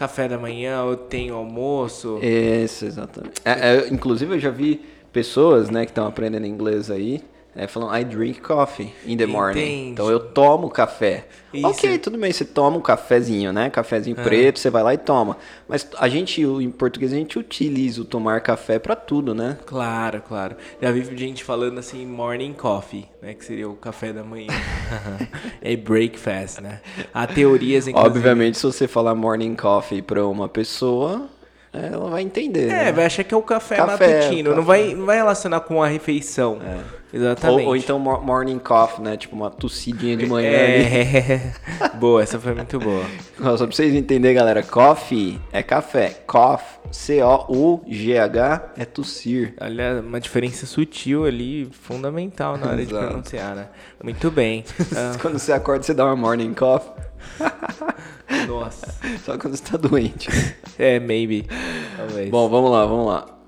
café 0.00 0.26
da 0.26 0.38
manhã, 0.38 0.82
eu 0.82 0.96
tenho 0.96 1.34
almoço. 1.34 2.18
Isso, 2.22 2.86
exatamente. 2.86 3.34
É, 3.44 3.50
é, 3.50 3.88
inclusive, 3.88 4.34
eu 4.34 4.38
já 4.38 4.48
vi 4.48 4.80
pessoas, 5.12 5.70
né, 5.70 5.84
que 5.84 5.90
estão 5.90 6.06
aprendendo 6.06 6.46
inglês 6.46 6.90
aí, 6.90 7.22
é, 7.54 7.66
falando 7.66 7.96
I 7.96 8.04
drink 8.04 8.40
coffee 8.40 8.92
in 9.04 9.16
the 9.16 9.26
morning. 9.26 9.60
Entendi. 9.60 9.90
Então 9.90 10.08
eu 10.08 10.20
tomo 10.20 10.70
café. 10.70 11.26
Isso. 11.52 11.66
Ok, 11.66 11.98
tudo 11.98 12.16
bem, 12.16 12.32
você 12.32 12.44
toma 12.44 12.76
um 12.76 12.80
cafezinho, 12.80 13.52
né? 13.52 13.68
Cafezinho 13.68 14.14
preto, 14.14 14.60
você 14.60 14.70
vai 14.70 14.84
lá 14.84 14.94
e 14.94 14.98
toma. 14.98 15.36
Mas 15.68 15.88
a 15.98 16.08
gente, 16.08 16.40
em 16.40 16.70
português, 16.70 17.12
a 17.12 17.16
gente 17.16 17.38
utiliza 17.38 18.02
o 18.02 18.04
tomar 18.04 18.40
café 18.40 18.78
pra 18.78 18.94
tudo, 18.94 19.34
né? 19.34 19.58
Claro, 19.66 20.22
claro. 20.22 20.56
Já 20.80 20.92
vi 20.92 21.04
gente 21.16 21.42
falando 21.42 21.78
assim, 21.78 22.06
morning 22.06 22.52
coffee, 22.52 23.08
né? 23.20 23.34
Que 23.34 23.44
seria 23.44 23.68
o 23.68 23.74
café 23.74 24.12
da 24.12 24.22
manhã. 24.22 24.46
é 25.60 25.76
breakfast, 25.76 26.60
né? 26.60 26.80
Há 27.12 27.26
teorias, 27.26 27.88
inclusive... 27.88 28.16
Obviamente, 28.16 28.58
se 28.58 28.62
você 28.62 28.86
falar 28.86 29.16
morning 29.16 29.56
coffee 29.56 30.02
pra 30.02 30.24
uma 30.24 30.48
pessoa, 30.48 31.28
ela 31.72 32.10
vai 32.10 32.22
entender. 32.22 32.64
É, 32.68 32.84
né? 32.86 32.92
vai 32.92 33.04
achar 33.06 33.22
que 33.24 33.32
é 33.32 33.36
o 33.36 33.42
café, 33.42 33.76
Café, 33.76 34.18
matutino. 34.20 34.50
Não, 34.50 34.56
café. 34.56 34.66
vai, 34.66 34.94
não 34.94 35.06
vai 35.06 35.16
relacionar 35.16 35.60
com 35.60 35.82
a 35.82 35.86
refeição. 35.86 36.58
Exatamente. 37.12 37.62
Ou, 37.62 37.68
ou 37.68 37.76
então 37.76 37.98
mo- 37.98 38.20
morning 38.20 38.58
coffee, 38.58 39.02
né? 39.04 39.16
Tipo 39.16 39.34
uma 39.34 39.50
tossidinha 39.50 40.16
de 40.16 40.26
manhã 40.26 40.48
ali. 40.50 40.84
É... 40.84 41.52
boa, 41.98 42.22
essa 42.22 42.38
foi 42.38 42.54
muito 42.54 42.78
boa. 42.78 43.04
Só 43.36 43.56
pra 43.66 43.66
vocês 43.66 43.94
entenderem, 43.94 44.36
galera, 44.36 44.62
coffee 44.62 45.40
é 45.52 45.60
café. 45.62 46.22
Cough, 46.26 46.60
C-O-U-G-H, 46.90 48.72
é 48.76 48.84
tossir. 48.84 49.54
Olha, 49.60 50.00
uma 50.06 50.20
diferença 50.20 50.66
sutil 50.66 51.24
ali, 51.24 51.68
fundamental 51.72 52.56
na 52.56 52.68
hora 52.68 52.84
de 52.86 52.92
pronunciar, 52.94 53.54
né? 53.56 53.68
Muito 54.02 54.30
bem. 54.30 54.64
Ah, 54.96 55.16
Quando 55.20 55.38
você 55.38 55.52
acorda, 55.52 55.82
você 55.84 55.94
dá 55.94 56.04
uma 56.04 56.16
morning 56.16 56.52
cough. 56.54 56.82
nossa. 58.46 58.94
Só 59.24 59.38
quando 59.38 59.56
você 59.56 59.64
tá 59.64 59.76
doente. 59.76 60.28
É, 60.78 60.98
maybe. 60.98 61.46
Talvez. 61.96 62.30
Bom, 62.30 62.48
vamos 62.48 62.70
lá, 62.70 62.86
vamos 62.86 63.06
lá. 63.06 63.40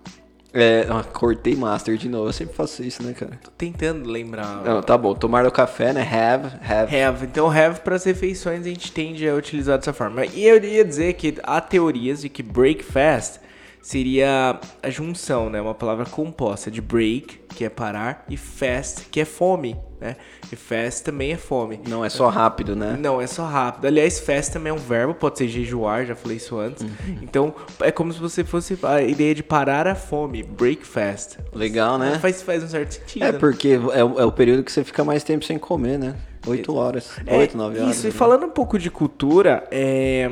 É, 0.55 0.87
ah, 0.91 1.03
cortei 1.03 1.57
master 1.57 1.97
de 1.97 2.09
novo. 2.09 2.29
Eu 2.29 2.33
sempre 2.33 2.55
faço 2.55 2.83
isso, 2.83 3.03
né, 3.03 3.15
cara? 3.15 3.39
Tô 3.43 3.51
tentando 3.51 4.09
lembrar. 4.09 4.63
Não, 4.63 4.83
tá 4.83 4.99
bom. 4.99 5.15
Tomar 5.15 5.47
o 5.47 5.51
café, 5.51 5.95
né? 5.95 6.03
Have, 6.03 6.49
have. 6.63 6.95
Have. 6.95 7.25
Então, 7.25 7.51
have 7.51 7.81
para 7.81 7.97
as 7.97 8.05
refeições 8.05 8.61
a 8.61 8.69
gente 8.69 8.93
tende 8.93 9.27
a 9.27 9.35
utilizar 9.35 9.79
dessa 9.79 9.95
forma. 9.95 10.27
E 10.27 10.47
eu 10.47 10.63
ia 10.63 10.85
dizer 10.85 11.15
que 11.15 11.37
há 11.43 11.61
teorias 11.61 12.21
de 12.21 12.29
que 12.29 12.43
breakfast 12.43 13.41
seria 13.83 14.61
a 14.81 14.89
junção, 14.89 15.51
né? 15.51 15.61
Uma 15.61 15.75
palavra 15.75 16.07
composta 16.07 16.71
de 16.71 16.81
break, 16.81 17.41
que 17.49 17.65
é 17.65 17.69
parar, 17.69 18.25
e 18.31 18.37
fast, 18.37 19.07
que 19.11 19.21
é 19.21 19.25
fome, 19.25 19.77
né? 20.01 20.17
E 20.51 20.57
fast 20.57 21.03
também 21.03 21.33
é 21.33 21.37
fome. 21.37 21.81
Não 21.87 22.05
é 22.05 22.09
só 22.09 22.29
rápido, 22.29 22.77
né? 22.77 22.97
Não, 22.99 23.21
é 23.21 23.27
só 23.27 23.45
rápido. 23.45 23.87
Aliás, 23.87 24.21
fast 24.21 24.53
também 24.53 24.71
é 24.71 24.75
um 24.75 24.79
verbo, 24.79 25.15
pode 25.15 25.37
ser 25.37 25.49
jejuar, 25.49 26.07
já 26.07 26.15
falei 26.15 26.37
isso 26.37 26.57
antes. 26.59 26.83
Uhum. 26.83 27.19
Então, 27.23 27.55
é 27.81 27.91
como 27.91 28.13
se 28.13 28.21
você 28.21 28.45
fosse 28.45 28.79
a 28.85 29.03
ideia 29.03 29.35
de 29.35 29.43
parar 29.43 29.89
a 29.89 29.97
fome, 29.97 30.45
break 30.45 30.87
fast. 30.87 31.39
Legal, 31.53 31.99
né? 31.99 32.19
Faz, 32.21 32.41
faz 32.41 32.63
um 32.63 32.69
certo 32.69 32.93
sentido. 32.93 33.25
É, 33.25 33.33
né? 33.33 33.39
porque 33.39 33.81
é, 33.93 34.05
o, 34.05 34.21
é 34.21 34.25
o 34.25 34.33
período 34.33 34.63
que 34.63 34.71
você 34.71 34.85
fica 34.85 35.03
mais 35.03 35.25
tempo 35.25 35.45
sem 35.45 35.59
comer, 35.59 35.99
né? 35.99 36.15
Oito 36.47 36.75
horas. 36.75 37.11
É, 37.27 37.37
Oito, 37.37 37.57
nove 37.57 37.81
horas. 37.81 37.97
Isso, 37.97 38.07
e 38.07 38.11
né? 38.11 38.17
falando 38.17 38.47
um 38.47 38.51
pouco 38.51 38.79
de 38.79 38.91
cultura, 38.91 39.67
é 39.71 40.31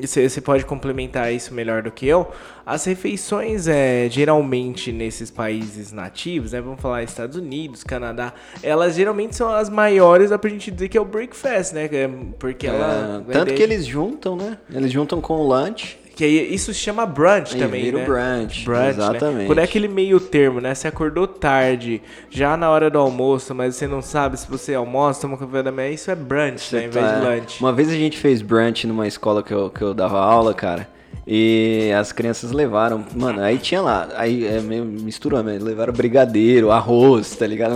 você 0.00 0.40
pode 0.40 0.64
complementar 0.64 1.32
isso 1.32 1.54
melhor 1.54 1.82
do 1.82 1.90
que 1.90 2.06
eu. 2.06 2.30
As 2.66 2.84
refeições, 2.84 3.68
é, 3.68 4.08
geralmente, 4.10 4.90
nesses 4.90 5.30
países 5.30 5.92
nativos, 5.92 6.52
né? 6.52 6.60
Vamos 6.60 6.80
falar 6.80 7.02
Estados 7.02 7.36
Unidos, 7.36 7.84
Canadá, 7.84 8.32
elas 8.62 8.94
geralmente 8.94 9.36
são 9.36 9.52
as 9.52 9.68
maiores, 9.68 10.30
dá 10.30 10.38
pra 10.38 10.50
gente 10.50 10.70
dizer 10.70 10.88
que 10.88 10.98
é 10.98 11.00
o 11.00 11.04
breakfast, 11.04 11.72
né? 11.74 11.84
É, 11.84 12.08
porque 12.38 12.66
ela. 12.66 13.24
É, 13.28 13.32
tanto 13.32 13.54
que 13.54 13.62
eles 13.62 13.86
juntam, 13.86 14.36
né? 14.36 14.58
Eles 14.72 14.90
juntam 14.90 15.20
com 15.20 15.34
o 15.34 15.46
lunch. 15.46 16.03
Que 16.14 16.24
aí, 16.24 16.54
isso 16.54 16.72
se 16.72 16.78
chama 16.78 17.04
brunch 17.04 17.56
também, 17.56 17.84
vira 17.84 17.98
né? 17.98 18.04
brunch, 18.04 18.64
brunch 18.64 18.82
né? 18.82 18.90
exatamente. 18.90 19.38
Né? 19.38 19.46
Quando 19.46 19.58
é 19.58 19.64
aquele 19.64 19.88
meio 19.88 20.20
termo, 20.20 20.60
né? 20.60 20.74
Você 20.74 20.86
acordou 20.86 21.26
tarde, 21.26 22.00
já 22.30 22.56
na 22.56 22.70
hora 22.70 22.88
do 22.88 22.98
almoço, 22.98 23.54
mas 23.54 23.74
você 23.74 23.86
não 23.86 24.00
sabe 24.00 24.38
se 24.38 24.48
você 24.48 24.74
almoça, 24.74 25.22
toma 25.22 25.36
café 25.36 25.62
da 25.62 25.72
manhã, 25.72 25.90
isso 25.90 26.10
é 26.10 26.14
brunch, 26.14 26.74
né? 26.74 26.84
Em 26.84 26.88
vez 26.88 27.04
tá... 27.04 27.18
de 27.18 27.26
lunch. 27.26 27.60
Uma 27.60 27.72
vez 27.72 27.88
a 27.88 27.94
gente 27.94 28.16
fez 28.16 28.42
brunch 28.42 28.86
numa 28.86 29.08
escola 29.08 29.42
que 29.42 29.52
eu, 29.52 29.70
que 29.70 29.82
eu 29.82 29.92
dava 29.92 30.20
aula, 30.20 30.54
cara. 30.54 30.88
E 31.26 31.90
as 31.98 32.12
crianças 32.12 32.52
levaram, 32.52 33.04
mano, 33.16 33.40
aí 33.40 33.56
tinha 33.58 33.80
lá, 33.80 34.08
aí 34.14 34.46
é 34.46 34.60
meio 34.60 34.84
misturou, 34.84 35.42
né? 35.42 35.58
levaram 35.58 35.92
brigadeiro, 35.92 36.70
arroz, 36.70 37.34
tá 37.34 37.46
ligado? 37.46 37.74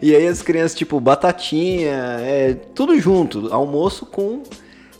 E 0.00 0.14
aí 0.14 0.26
as 0.26 0.42
crianças, 0.42 0.74
tipo, 0.74 1.00
batatinha, 1.00 2.18
é, 2.20 2.54
tudo 2.74 2.98
junto, 3.00 3.48
almoço 3.52 4.04
com 4.04 4.42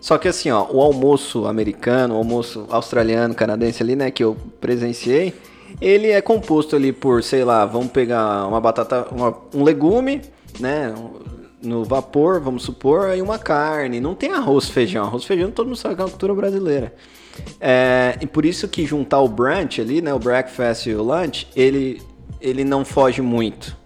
só 0.02 0.18
que 0.18 0.26
assim, 0.26 0.50
ó, 0.50 0.66
o 0.68 0.80
almoço 0.80 1.46
americano, 1.46 2.14
o 2.14 2.16
almoço 2.16 2.66
australiano, 2.68 3.36
canadense 3.36 3.84
ali, 3.84 3.94
né, 3.94 4.10
que 4.10 4.24
eu 4.24 4.36
presenciei, 4.60 5.32
ele 5.80 6.10
é 6.10 6.20
composto 6.20 6.74
ali 6.74 6.92
por, 6.92 7.22
sei 7.22 7.44
lá, 7.44 7.64
vamos 7.64 7.92
pegar 7.92 8.48
uma 8.48 8.60
batata, 8.60 9.06
uma, 9.12 9.32
um 9.54 9.62
legume, 9.62 10.20
né, 10.58 10.92
no 11.62 11.84
vapor, 11.84 12.40
vamos 12.40 12.64
supor, 12.64 13.10
aí 13.10 13.22
uma 13.22 13.38
carne. 13.38 14.00
Não 14.00 14.12
tem 14.12 14.32
arroz, 14.32 14.68
feijão. 14.68 15.04
Arroz, 15.04 15.22
feijão, 15.22 15.52
todo 15.52 15.68
mundo 15.68 15.76
sabe 15.76 15.94
que 15.94 16.00
é 16.00 16.04
uma 16.04 16.10
cultura 16.10 16.34
brasileira. 16.34 16.92
É, 17.60 18.18
e 18.20 18.26
por 18.26 18.44
isso 18.44 18.66
que 18.66 18.84
juntar 18.84 19.20
o 19.20 19.28
brunch 19.28 19.80
ali, 19.80 20.02
né, 20.02 20.12
o 20.12 20.18
breakfast 20.18 20.86
e 20.86 20.96
o 20.96 21.02
lunch, 21.04 21.46
ele, 21.54 22.02
ele 22.40 22.64
não 22.64 22.84
foge 22.84 23.22
muito. 23.22 23.76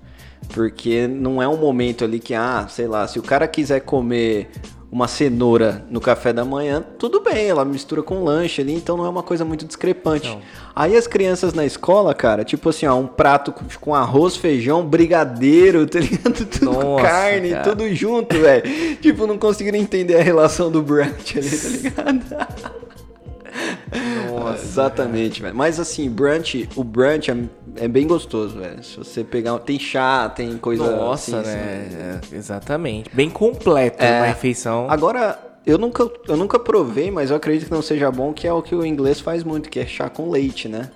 Porque 0.48 1.06
não 1.06 1.42
é 1.42 1.46
um 1.46 1.58
momento 1.58 2.04
ali 2.06 2.18
que, 2.18 2.32
ah, 2.32 2.66
sei 2.70 2.86
lá, 2.86 3.06
se 3.06 3.18
o 3.18 3.22
cara 3.22 3.46
quiser 3.46 3.80
comer 3.80 4.48
uma 4.96 5.06
cenoura 5.06 5.84
no 5.90 6.00
café 6.00 6.32
da 6.32 6.42
manhã, 6.42 6.82
tudo 6.98 7.20
bem, 7.20 7.50
ela 7.50 7.66
mistura 7.66 8.02
com 8.02 8.24
lanche 8.24 8.62
ali, 8.62 8.72
então 8.72 8.96
não 8.96 9.04
é 9.04 9.08
uma 9.10 9.22
coisa 9.22 9.44
muito 9.44 9.66
discrepante. 9.66 10.26
Não. 10.26 10.40
Aí 10.74 10.96
as 10.96 11.06
crianças 11.06 11.52
na 11.52 11.66
escola, 11.66 12.14
cara, 12.14 12.42
tipo 12.44 12.70
assim, 12.70 12.86
ó, 12.86 12.94
um 12.94 13.06
prato 13.06 13.52
com 13.78 13.94
arroz, 13.94 14.36
feijão, 14.36 14.82
brigadeiro, 14.86 15.86
tá 15.86 16.00
ligado? 16.00 16.46
Tudo 16.48 16.72
Nossa, 16.72 17.02
carne, 17.04 17.50
cara. 17.50 17.62
tudo 17.64 17.94
junto, 17.94 18.38
velho. 18.40 18.96
tipo, 18.96 19.26
não 19.26 19.36
conseguiram 19.36 19.76
entender 19.76 20.16
a 20.16 20.22
relação 20.22 20.70
do 20.70 20.80
brunch 20.82 21.38
ali, 21.38 21.90
tá 21.90 22.10
ligado? 22.10 22.76
Nossa, 24.30 24.62
Exatamente, 24.62 25.42
velho. 25.42 25.54
Mas 25.54 25.80
assim, 25.80 26.08
brunch, 26.10 26.68
o 26.76 26.84
brunch 26.84 27.30
é, 27.30 27.36
é 27.76 27.88
bem 27.88 28.06
gostoso, 28.06 28.58
velho. 28.58 28.82
Se 28.82 28.96
você 28.96 29.24
pegar, 29.24 29.58
tem 29.60 29.78
chá, 29.78 30.28
tem 30.28 30.56
coisa 30.58 30.90
Nossa, 30.90 31.40
assim, 31.40 31.48
né? 31.48 32.20
É, 32.32 32.36
exatamente. 32.36 33.10
Bem 33.14 33.30
completo 33.30 34.02
é, 34.02 34.18
uma 34.18 34.26
refeição. 34.26 34.86
Agora, 34.90 35.38
eu 35.64 35.78
nunca, 35.78 36.08
eu 36.28 36.36
nunca 36.36 36.58
provei, 36.58 37.10
mas 37.10 37.30
eu 37.30 37.36
acredito 37.36 37.66
que 37.66 37.74
não 37.74 37.82
seja 37.82 38.10
bom, 38.10 38.32
que 38.32 38.46
é 38.46 38.52
o 38.52 38.62
que 38.62 38.74
o 38.74 38.84
inglês 38.84 39.20
faz 39.20 39.42
muito, 39.42 39.68
que 39.68 39.80
é 39.80 39.86
chá 39.86 40.08
com 40.08 40.30
leite, 40.30 40.68
né? 40.68 40.90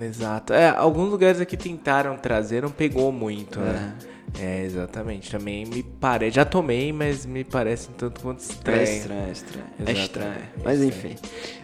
Exato. 0.00 0.52
É, 0.52 0.68
alguns 0.70 1.10
lugares 1.10 1.40
aqui 1.40 1.56
tentaram 1.56 2.16
trazer, 2.16 2.62
não 2.62 2.70
pegou 2.70 3.10
muito, 3.12 3.58
é. 3.58 3.64
né? 3.64 3.92
É, 4.38 4.62
exatamente. 4.62 5.30
Também 5.30 5.66
me 5.66 5.82
parece. 5.82 6.36
Já 6.36 6.44
tomei, 6.44 6.92
mas 6.92 7.26
me 7.26 7.44
parece 7.44 7.88
um 7.90 7.92
tanto 7.92 8.20
quanto 8.20 8.40
estranho. 8.40 8.78
É 8.78 8.84
estranho, 8.84 9.26
é 9.26 9.30
estranho. 9.32 9.66
É 9.86 9.92
estranho. 9.92 10.42
Mas 10.64 10.82
enfim. 10.82 11.16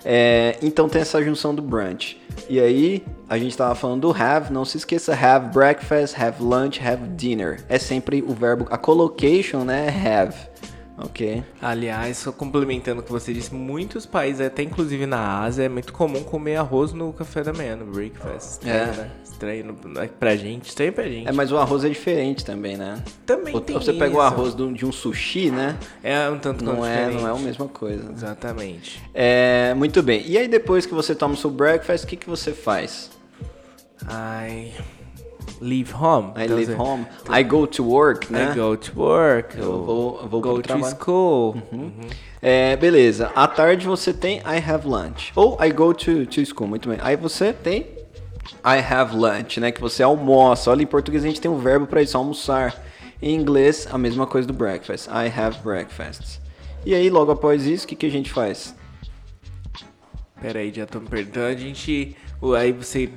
É, 0.04 0.58
então 0.62 0.88
tem 0.88 1.02
essa 1.02 1.22
junção 1.22 1.54
do 1.54 1.62
brunch. 1.62 2.20
E 2.48 2.60
aí, 2.60 3.04
a 3.28 3.38
gente 3.38 3.56
tava 3.56 3.74
falando 3.74 4.02
do 4.02 4.10
have, 4.10 4.52
não 4.52 4.64
se 4.64 4.76
esqueça, 4.76 5.14
have 5.14 5.52
breakfast, 5.52 6.18
have 6.18 6.42
lunch, 6.42 6.80
have 6.80 7.08
dinner. 7.16 7.64
É 7.68 7.78
sempre 7.78 8.22
o 8.22 8.32
verbo, 8.32 8.66
a 8.70 8.78
collocation, 8.78 9.64
né? 9.64 9.88
Have. 9.88 10.36
Ok. 10.98 11.44
Aliás, 11.60 12.16
só 12.16 12.32
complementando 12.32 13.00
o 13.00 13.04
que 13.04 13.12
você 13.12 13.32
disse, 13.32 13.54
muitos 13.54 14.06
países, 14.06 14.40
até 14.40 14.62
inclusive 14.62 15.04
na 15.04 15.42
Ásia, 15.42 15.64
é 15.64 15.68
muito 15.68 15.92
comum 15.92 16.22
comer 16.22 16.56
arroz 16.56 16.92
no 16.92 17.12
café 17.12 17.42
da 17.42 17.52
manhã, 17.52 17.76
no 17.76 17.84
breakfast. 17.84 18.52
Estranho, 18.52 18.76
é. 18.76 18.96
né? 18.96 19.10
Estranho 19.22 19.64
no, 19.66 20.08
pra 20.08 20.36
gente, 20.36 20.68
estranho 20.68 20.92
pra 20.92 21.04
gente. 21.04 21.28
É, 21.28 21.32
mas 21.32 21.52
o 21.52 21.58
arroz 21.58 21.84
é 21.84 21.88
diferente 21.88 22.44
também, 22.44 22.76
né? 22.76 23.02
Também 23.26 23.54
Ou, 23.54 23.60
tem 23.60 23.76
Você 23.76 23.90
isso. 23.90 23.98
pega 23.98 24.16
o 24.16 24.20
arroz 24.20 24.54
de 24.54 24.86
um 24.86 24.92
sushi, 24.92 25.50
né? 25.50 25.78
É 26.02 26.30
um 26.30 26.38
tanto 26.38 26.64
não 26.64 26.84
é, 26.84 26.96
diferente. 26.96 27.22
Não 27.22 27.28
é 27.28 27.38
a 27.38 27.38
mesma 27.42 27.68
coisa. 27.68 28.10
Exatamente. 28.10 29.02
É, 29.12 29.74
muito 29.74 30.02
bem. 30.02 30.22
E 30.26 30.38
aí 30.38 30.48
depois 30.48 30.86
que 30.86 30.94
você 30.94 31.14
toma 31.14 31.34
o 31.34 31.36
seu 31.36 31.50
breakfast, 31.50 32.04
o 32.04 32.06
que, 32.06 32.16
que 32.16 32.28
você 32.28 32.52
faz? 32.52 33.10
Ai 34.06 34.72
leave 35.60 35.92
home. 35.92 36.32
I 36.36 36.46
leave 36.46 36.74
home. 36.74 37.06
I 37.28 37.42
go 37.42 37.66
to 37.66 37.84
work, 37.84 38.30
né? 38.32 38.52
I 38.52 38.54
go 38.54 38.76
to 38.76 38.92
work. 39.00 39.58
Eu 39.58 39.84
vou, 39.84 40.20
eu 40.22 40.28
vou 40.28 40.40
go 40.40 40.62
to 40.62 40.78
school. 40.90 41.56
Uhum. 41.72 41.78
Uhum. 41.80 42.08
É, 42.40 42.76
beleza. 42.76 43.32
À 43.34 43.48
tarde 43.48 43.86
você 43.86 44.12
tem 44.12 44.38
I 44.38 44.62
have 44.66 44.86
lunch. 44.86 45.32
Ou 45.34 45.58
I 45.62 45.70
go 45.72 45.92
to, 45.92 46.26
to 46.26 46.44
school. 46.44 46.68
Muito 46.68 46.88
bem. 46.88 46.98
Aí 47.00 47.16
você 47.16 47.52
tem 47.52 47.96
I 48.64 48.78
have 48.78 49.16
lunch, 49.16 49.60
né? 49.60 49.72
Que 49.72 49.80
você 49.80 50.02
almoça. 50.02 50.70
Olha, 50.70 50.82
em 50.82 50.86
português 50.86 51.24
a 51.24 51.26
gente 51.26 51.40
tem 51.40 51.50
um 51.50 51.58
verbo 51.58 51.86
para 51.86 52.02
isso, 52.02 52.16
almoçar. 52.16 52.82
Em 53.20 53.34
inglês, 53.34 53.88
a 53.90 53.96
mesma 53.96 54.26
coisa 54.26 54.46
do 54.46 54.52
breakfast. 54.52 55.06
I 55.08 55.32
have 55.34 55.58
breakfast. 55.62 56.40
E 56.84 56.94
aí, 56.94 57.08
logo 57.08 57.32
após 57.32 57.66
isso, 57.66 57.84
o 57.84 57.88
que, 57.88 57.96
que 57.96 58.06
a 58.06 58.10
gente 58.10 58.30
faz? 58.30 58.74
Pera 60.40 60.60
aí, 60.60 60.72
já 60.72 60.86
tô 60.86 61.00
me 61.00 61.08
perdendo. 61.08 61.46
A 61.46 61.54
gente. 61.54 62.14
Aí 62.56 62.70
você 62.72 63.10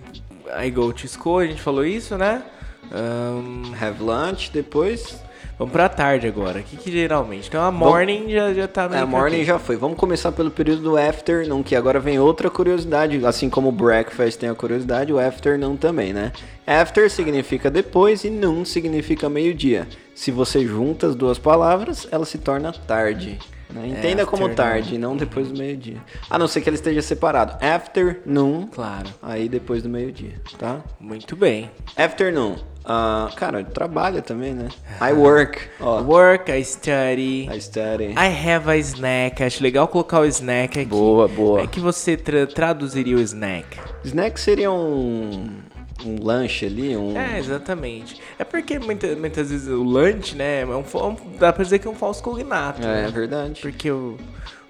I 0.58 0.70
go 0.70 0.92
to 0.92 1.08
school, 1.08 1.40
a 1.40 1.46
gente 1.46 1.62
falou 1.62 1.86
isso, 1.86 2.18
né? 2.18 2.44
Um, 2.92 3.74
have 3.80 4.02
lunch, 4.02 4.52
depois. 4.52 5.22
Vamos 5.60 5.74
pra 5.74 5.90
tarde 5.90 6.26
agora. 6.26 6.60
O 6.60 6.64
que, 6.64 6.78
que 6.78 6.90
geralmente? 6.90 7.50
Então 7.50 7.62
a 7.62 7.70
morning 7.70 8.20
Vamos... 8.20 8.34
já, 8.34 8.54
já 8.54 8.68
tá 8.68 8.88
meio. 8.88 9.00
É, 9.00 9.04
a 9.04 9.06
morning 9.06 9.38
aqui. 9.38 9.46
já 9.46 9.60
foi. 9.60 9.76
Vamos 9.76 9.98
começar 9.98 10.32
pelo 10.32 10.50
período 10.50 10.82
do 10.84 10.98
afternoon, 10.98 11.62
que 11.62 11.76
agora 11.76 12.00
vem 12.00 12.18
outra 12.18 12.50
curiosidade. 12.50 13.24
Assim 13.26 13.50
como 13.50 13.68
o 13.68 13.72
breakfast 13.72 14.40
tem 14.40 14.48
a 14.50 14.56
curiosidade, 14.56 15.12
o 15.12 15.20
afternoon 15.20 15.76
também, 15.76 16.14
né? 16.14 16.32
After 16.66 17.12
significa 17.12 17.70
depois 17.70 18.24
e 18.24 18.30
noon 18.30 18.64
significa 18.64 19.28
meio-dia. 19.30 19.86
Se 20.16 20.32
você 20.32 20.66
junta 20.66 21.08
as 21.08 21.16
duas 21.16 21.38
palavras, 21.38 22.08
ela 22.10 22.26
se 22.26 22.38
torna 22.38 22.72
tarde. 22.72 23.32
Né? 23.32 23.59
Entenda 23.86 24.26
como 24.26 24.50
tarde, 24.50 24.98
não 24.98 25.16
depois 25.16 25.48
do 25.50 25.58
meio-dia. 25.58 25.98
A 26.30 26.40
não 26.40 26.48
ser 26.48 26.62
que 26.62 26.70
ele 26.70 26.76
esteja 26.76 27.02
separado. 27.02 27.64
Afternoon. 27.64 28.68
Claro. 28.68 29.10
Aí 29.22 29.48
depois 29.48 29.84
do 29.84 29.90
meio-dia, 29.90 30.42
tá? 30.58 30.82
Muito 31.00 31.36
bem. 31.36 31.70
Afternoon. 31.96 32.56
Uh, 32.80 33.34
cara, 33.36 33.64
trabalha 33.64 34.22
também, 34.22 34.54
né? 34.54 34.70
I 35.00 35.14
work. 35.14 35.62
Ó. 35.80 36.02
Work, 36.02 36.52
I 36.52 36.64
study. 36.64 37.48
I 37.54 37.62
study. 37.62 38.16
I 38.18 38.50
have 38.50 38.68
a 38.68 38.78
snack. 38.78 39.44
Acho 39.44 39.62
legal 39.62 39.88
colocar 39.88 40.22
o 40.22 40.26
snack 40.26 40.80
aqui. 40.80 40.90
Boa, 40.90 41.28
boa. 41.28 41.62
É 41.62 41.68
que 41.68 41.80
você 41.80 42.18
tra 42.18 42.48
traduziria 42.48 43.16
o 43.16 43.20
snack? 43.20 43.78
Snack 44.04 44.40
seria 44.40 44.72
um 44.72 45.60
um 46.06 46.24
lanche 46.24 46.66
ali, 46.66 46.96
um... 46.96 47.18
É, 47.18 47.40
exatamente. 47.40 48.20
É 48.38 48.44
porque 48.44 48.80
muita, 48.80 49.16
muitas 49.16 49.50
vezes 49.50 49.68
o 49.68 49.84
lanche, 49.84 50.36
né, 50.36 50.62
é 50.62 50.66
um, 50.66 51.16
dá 51.38 51.52
pra 51.52 51.64
dizer 51.64 51.80
que 51.80 51.88
é 51.88 51.92
um 51.92 51.96
falso 51.96 52.22
cognato. 52.24 52.82
É, 52.82 52.86
né? 52.86 53.06
é 53.08 53.12
verdade. 53.12 53.62
Porque 53.62 53.92
o... 53.92 54.18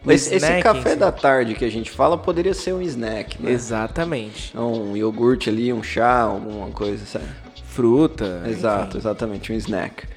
o 0.06 0.12
esse, 0.12 0.36
esse, 0.36 0.62
café 0.62 0.96
da 0.96 1.12
tarde 1.12 1.56
que 1.56 1.66
a 1.66 1.72
gente 1.72 1.92
fala 1.92 2.18
poderia 2.18 2.54
ser 2.54 2.74
um 2.74 2.82
snack, 2.82 3.42
né? 3.42 3.52
Exatamente. 3.52 4.58
Um 4.58 4.96
iogurte 4.96 5.50
ali, 5.50 5.72
um 5.72 5.84
chá, 5.84 6.22
alguma 6.22 6.70
coisa, 6.72 7.06
sabe? 7.06 7.26
Fruta. 7.66 8.44
Exato, 8.48 8.90
enfim. 8.90 8.98
exatamente, 8.98 9.54
um 9.54 9.56
snack 9.56 10.08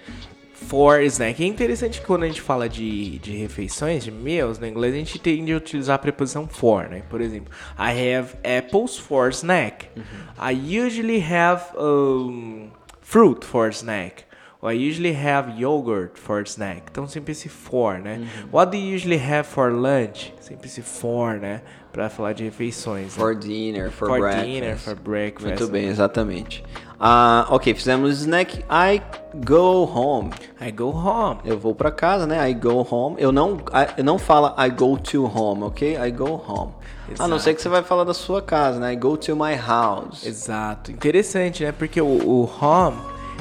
for 0.73 1.03
snack. 1.03 1.45
É 1.45 1.47
interessante 1.47 2.01
que 2.01 2.07
quando 2.07 2.23
a 2.23 2.27
gente 2.27 2.41
fala 2.41 2.67
de, 2.67 3.19
de 3.19 3.37
refeições, 3.37 4.03
de 4.03 4.11
meals, 4.11 4.59
no 4.59 4.67
inglês, 4.67 4.95
a 4.95 4.97
gente 4.97 5.19
tende 5.19 5.53
a 5.53 5.59
utilizar 5.59 5.97
a 5.97 5.99
preposição 5.99 6.49
for, 6.49 6.89
né? 6.89 7.03
Por 7.11 7.21
exemplo, 7.21 7.53
I 7.79 8.15
have 8.17 8.37
apples 8.43 8.97
for 8.97 9.29
snack. 9.29 9.89
Uhum. 9.95 10.51
I 10.51 10.81
usually 10.87 11.21
have 11.21 11.63
um, 11.79 12.71
fruit 13.03 13.45
for 13.45 13.69
snack. 13.69 14.25
I 14.65 14.89
usually 14.89 15.13
have 15.13 15.61
yogurt 15.61 16.17
for 16.19 16.41
snack. 16.47 16.85
Então 16.91 17.07
sempre 17.07 17.33
esse 17.33 17.51
for, 17.51 17.99
né? 17.99 18.21
Uhum. 18.21 18.49
What 18.53 18.71
do 18.71 18.79
you 18.79 18.95
usually 18.95 19.19
have 19.19 19.47
for 19.47 19.71
lunch? 19.73 20.33
Sempre 20.41 20.69
esse 20.69 20.81
for, 20.81 21.35
né? 21.35 21.61
Pra 21.93 22.09
falar 22.09 22.33
de 22.33 22.45
refeições. 22.45 23.07
né? 23.15 23.23
For 23.23 23.35
dinner, 23.35 23.91
for, 23.91 24.09
For 24.09 24.21
breakfast. 24.21 24.47
dinner, 24.47 24.79
for 24.79 24.95
breakfast. 24.95 25.59
Muito 25.61 25.69
bem, 25.71 25.89
exatamente. 25.89 26.65
Ah, 27.05 27.47
ok, 27.51 27.75
fizemos 27.75 28.21
snack. 28.21 28.65
I 28.71 29.03
go 29.45 29.83
home. 29.93 30.31
I 30.61 30.71
go 30.71 30.91
home. 30.91 31.41
Eu 31.45 31.59
vou 31.59 31.75
pra 31.75 31.91
casa, 31.91 32.29
né? 32.29 32.49
I 32.49 32.55
go 32.55 32.87
home. 32.89 33.17
Eu 33.19 33.33
não, 33.33 33.55
I- 33.57 33.95
eu 33.99 34.05
não 34.05 34.21
falo 34.21 34.55
I 34.57 34.71
go 34.71 34.97
to 34.97 35.25
home, 35.25 35.65
ok? 35.65 35.97
I 35.97 36.11
go 36.13 36.41
home. 36.47 36.73
A 37.19 37.27
não 37.27 37.41
ser 37.41 37.55
que 37.55 37.61
você 37.61 37.69
vai 37.69 37.83
falar 37.83 38.05
da 38.05 38.15
sua 38.15 38.41
casa, 38.41 38.79
né? 38.79 38.93
I 38.93 38.97
go 38.97 39.17
to 39.17 39.35
my 39.35 39.57
house. 39.57 40.25
Exato. 40.25 40.93
Interessante, 40.93 41.65
né? 41.65 41.73
Porque 41.73 42.01
o, 42.01 42.07
o 42.07 42.49
home, 42.61 42.97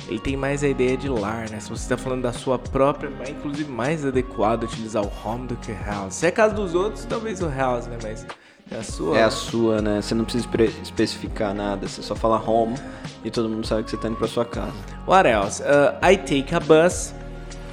ele 0.08 0.20
tem 0.20 0.36
mais 0.36 0.63
a 0.63 0.68
ideia 0.68 0.98
de 0.98 1.08
lar, 1.08 1.48
né? 1.51 1.60
Se 1.60 1.70
você 1.70 1.88
tá 1.88 1.96
falando 1.98 2.24
da 2.24 2.34
sua 2.34 2.58
própria, 2.58 3.12
é 3.27 3.30
inclusive 3.30 3.72
mais 3.72 4.03
adequado 4.03 4.63
utilizar 4.63 5.03
o 5.06 5.12
home 5.24 5.46
do 5.46 5.56
que 5.58 5.72
house. 5.86 6.15
Se 6.15 6.25
é 6.25 6.32
caso 6.32 6.56
dos 6.56 6.74
outros, 6.74 7.06
talvez 7.06 7.44
o 7.44 7.48
house, 7.50 7.86
né? 7.86 7.98
Mas 8.01 8.25
é 8.72 8.78
a 8.78 8.84
sua. 8.84 9.18
É 9.18 9.22
a 9.22 9.25
né? 9.25 9.30
sua, 9.32 9.82
né? 9.82 10.01
Você 10.01 10.16
não 10.16 10.24
precisa 10.24 10.46
espe- 10.46 10.82
especificar 10.82 11.54
nada. 11.54 11.88
Você 11.88 12.01
só 12.01 12.16
fala 12.16 12.42
home 12.42 12.75
e 13.24 13.30
todo 13.30 13.50
mundo 13.50 13.66
sabe 13.68 13.84
que 13.84 13.92
você 13.92 13.98
tá 13.98 14.08
indo 14.08 14.18
pra 14.18 14.28
sua 14.28 14.46
casa. 14.46 14.74
What 15.08 15.28
else? 15.30 15.62
Uh, 15.62 15.98
I 16.06 16.18
take 16.18 16.54
a 16.56 16.60
bus. 16.60 17.13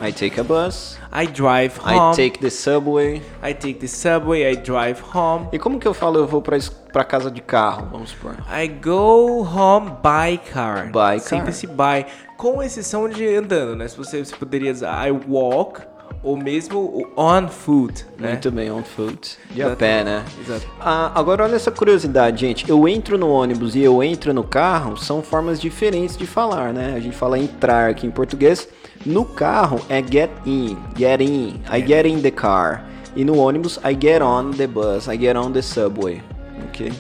I 0.00 0.12
take 0.12 0.38
a 0.38 0.45
bus. 0.45 0.97
I 1.12 1.26
drive 1.26 1.73
I 1.85 1.95
home. 1.99 2.14
take 2.14 2.38
the 2.38 2.50
subway. 2.50 3.17
I 3.43 3.52
take 3.52 3.75
the 3.81 3.88
subway. 3.88 4.52
I 4.52 4.57
drive 4.57 5.02
home. 5.12 5.49
E 5.52 5.59
como 5.59 5.78
que 5.81 5.88
eu 5.88 5.95
falo 5.95 6.19
eu 6.19 6.26
vou 6.26 6.40
pra, 6.40 6.57
pra 6.93 7.02
casa 7.05 7.31
de 7.31 7.40
carro? 7.40 7.88
Vamos 7.90 8.11
supor. 8.11 8.37
I 8.49 8.69
go 8.69 9.43
home 9.43 9.90
by 10.02 10.38
car. 10.52 10.87
By 10.93 11.19
Sempre 11.21 11.47
car. 11.47 11.49
esse 11.49 11.67
by. 11.67 12.07
Com 12.37 12.62
exceção 12.62 13.09
de 13.09 13.26
andando, 13.35 13.75
né? 13.75 13.88
Se 13.88 13.97
você, 13.97 14.25
você 14.25 14.37
poderia 14.37 14.73
dizer 14.73 14.87
I 14.87 15.11
walk 15.28 15.81
ou 16.28 16.37
mesmo 16.37 16.78
o 16.78 17.06
on 17.16 17.49
foot, 17.49 18.04
né? 18.18 18.32
Muito 18.32 18.50
bem, 18.50 18.70
on 18.70 18.82
foot. 18.82 19.38
De 19.50 19.62
a 19.62 19.75
pé, 19.75 20.04
né? 20.04 20.23
Exato. 20.38 20.68
Ah, 20.78 21.11
agora 21.14 21.44
olha 21.44 21.56
essa 21.56 21.70
curiosidade, 21.70 22.42
gente. 22.42 22.68
Eu 22.68 22.87
entro 22.87 23.16
no 23.16 23.30
ônibus 23.30 23.75
e 23.75 23.80
eu 23.80 24.02
entro 24.02 24.35
no 24.35 24.44
carro 24.44 24.94
são 24.99 25.23
formas 25.23 25.58
diferentes 25.58 26.18
de 26.18 26.26
falar, 26.26 26.75
né? 26.75 26.92
A 26.94 27.00
gente 27.00 27.16
fala 27.16 27.38
entrar 27.38 27.88
aqui 27.88 28.06
em 28.06 28.11
português. 28.11 28.68
No 29.06 29.25
carro 29.25 29.80
é 29.88 30.02
get 30.02 30.30
in, 30.44 30.76
get 30.94 31.23
in. 31.23 31.62
I 31.73 31.80
get 31.80 32.04
in 32.04 32.20
the 32.20 32.30
car. 32.30 32.85
E 33.16 33.25
no 33.25 33.38
ônibus 33.38 33.78
I 33.78 33.97
get 33.99 34.20
on 34.20 34.50
the 34.50 34.66
bus, 34.66 35.08
I 35.08 35.16
get 35.16 35.35
on 35.35 35.50
the 35.52 35.62
subway. 35.62 36.20
Ok? 36.68 36.92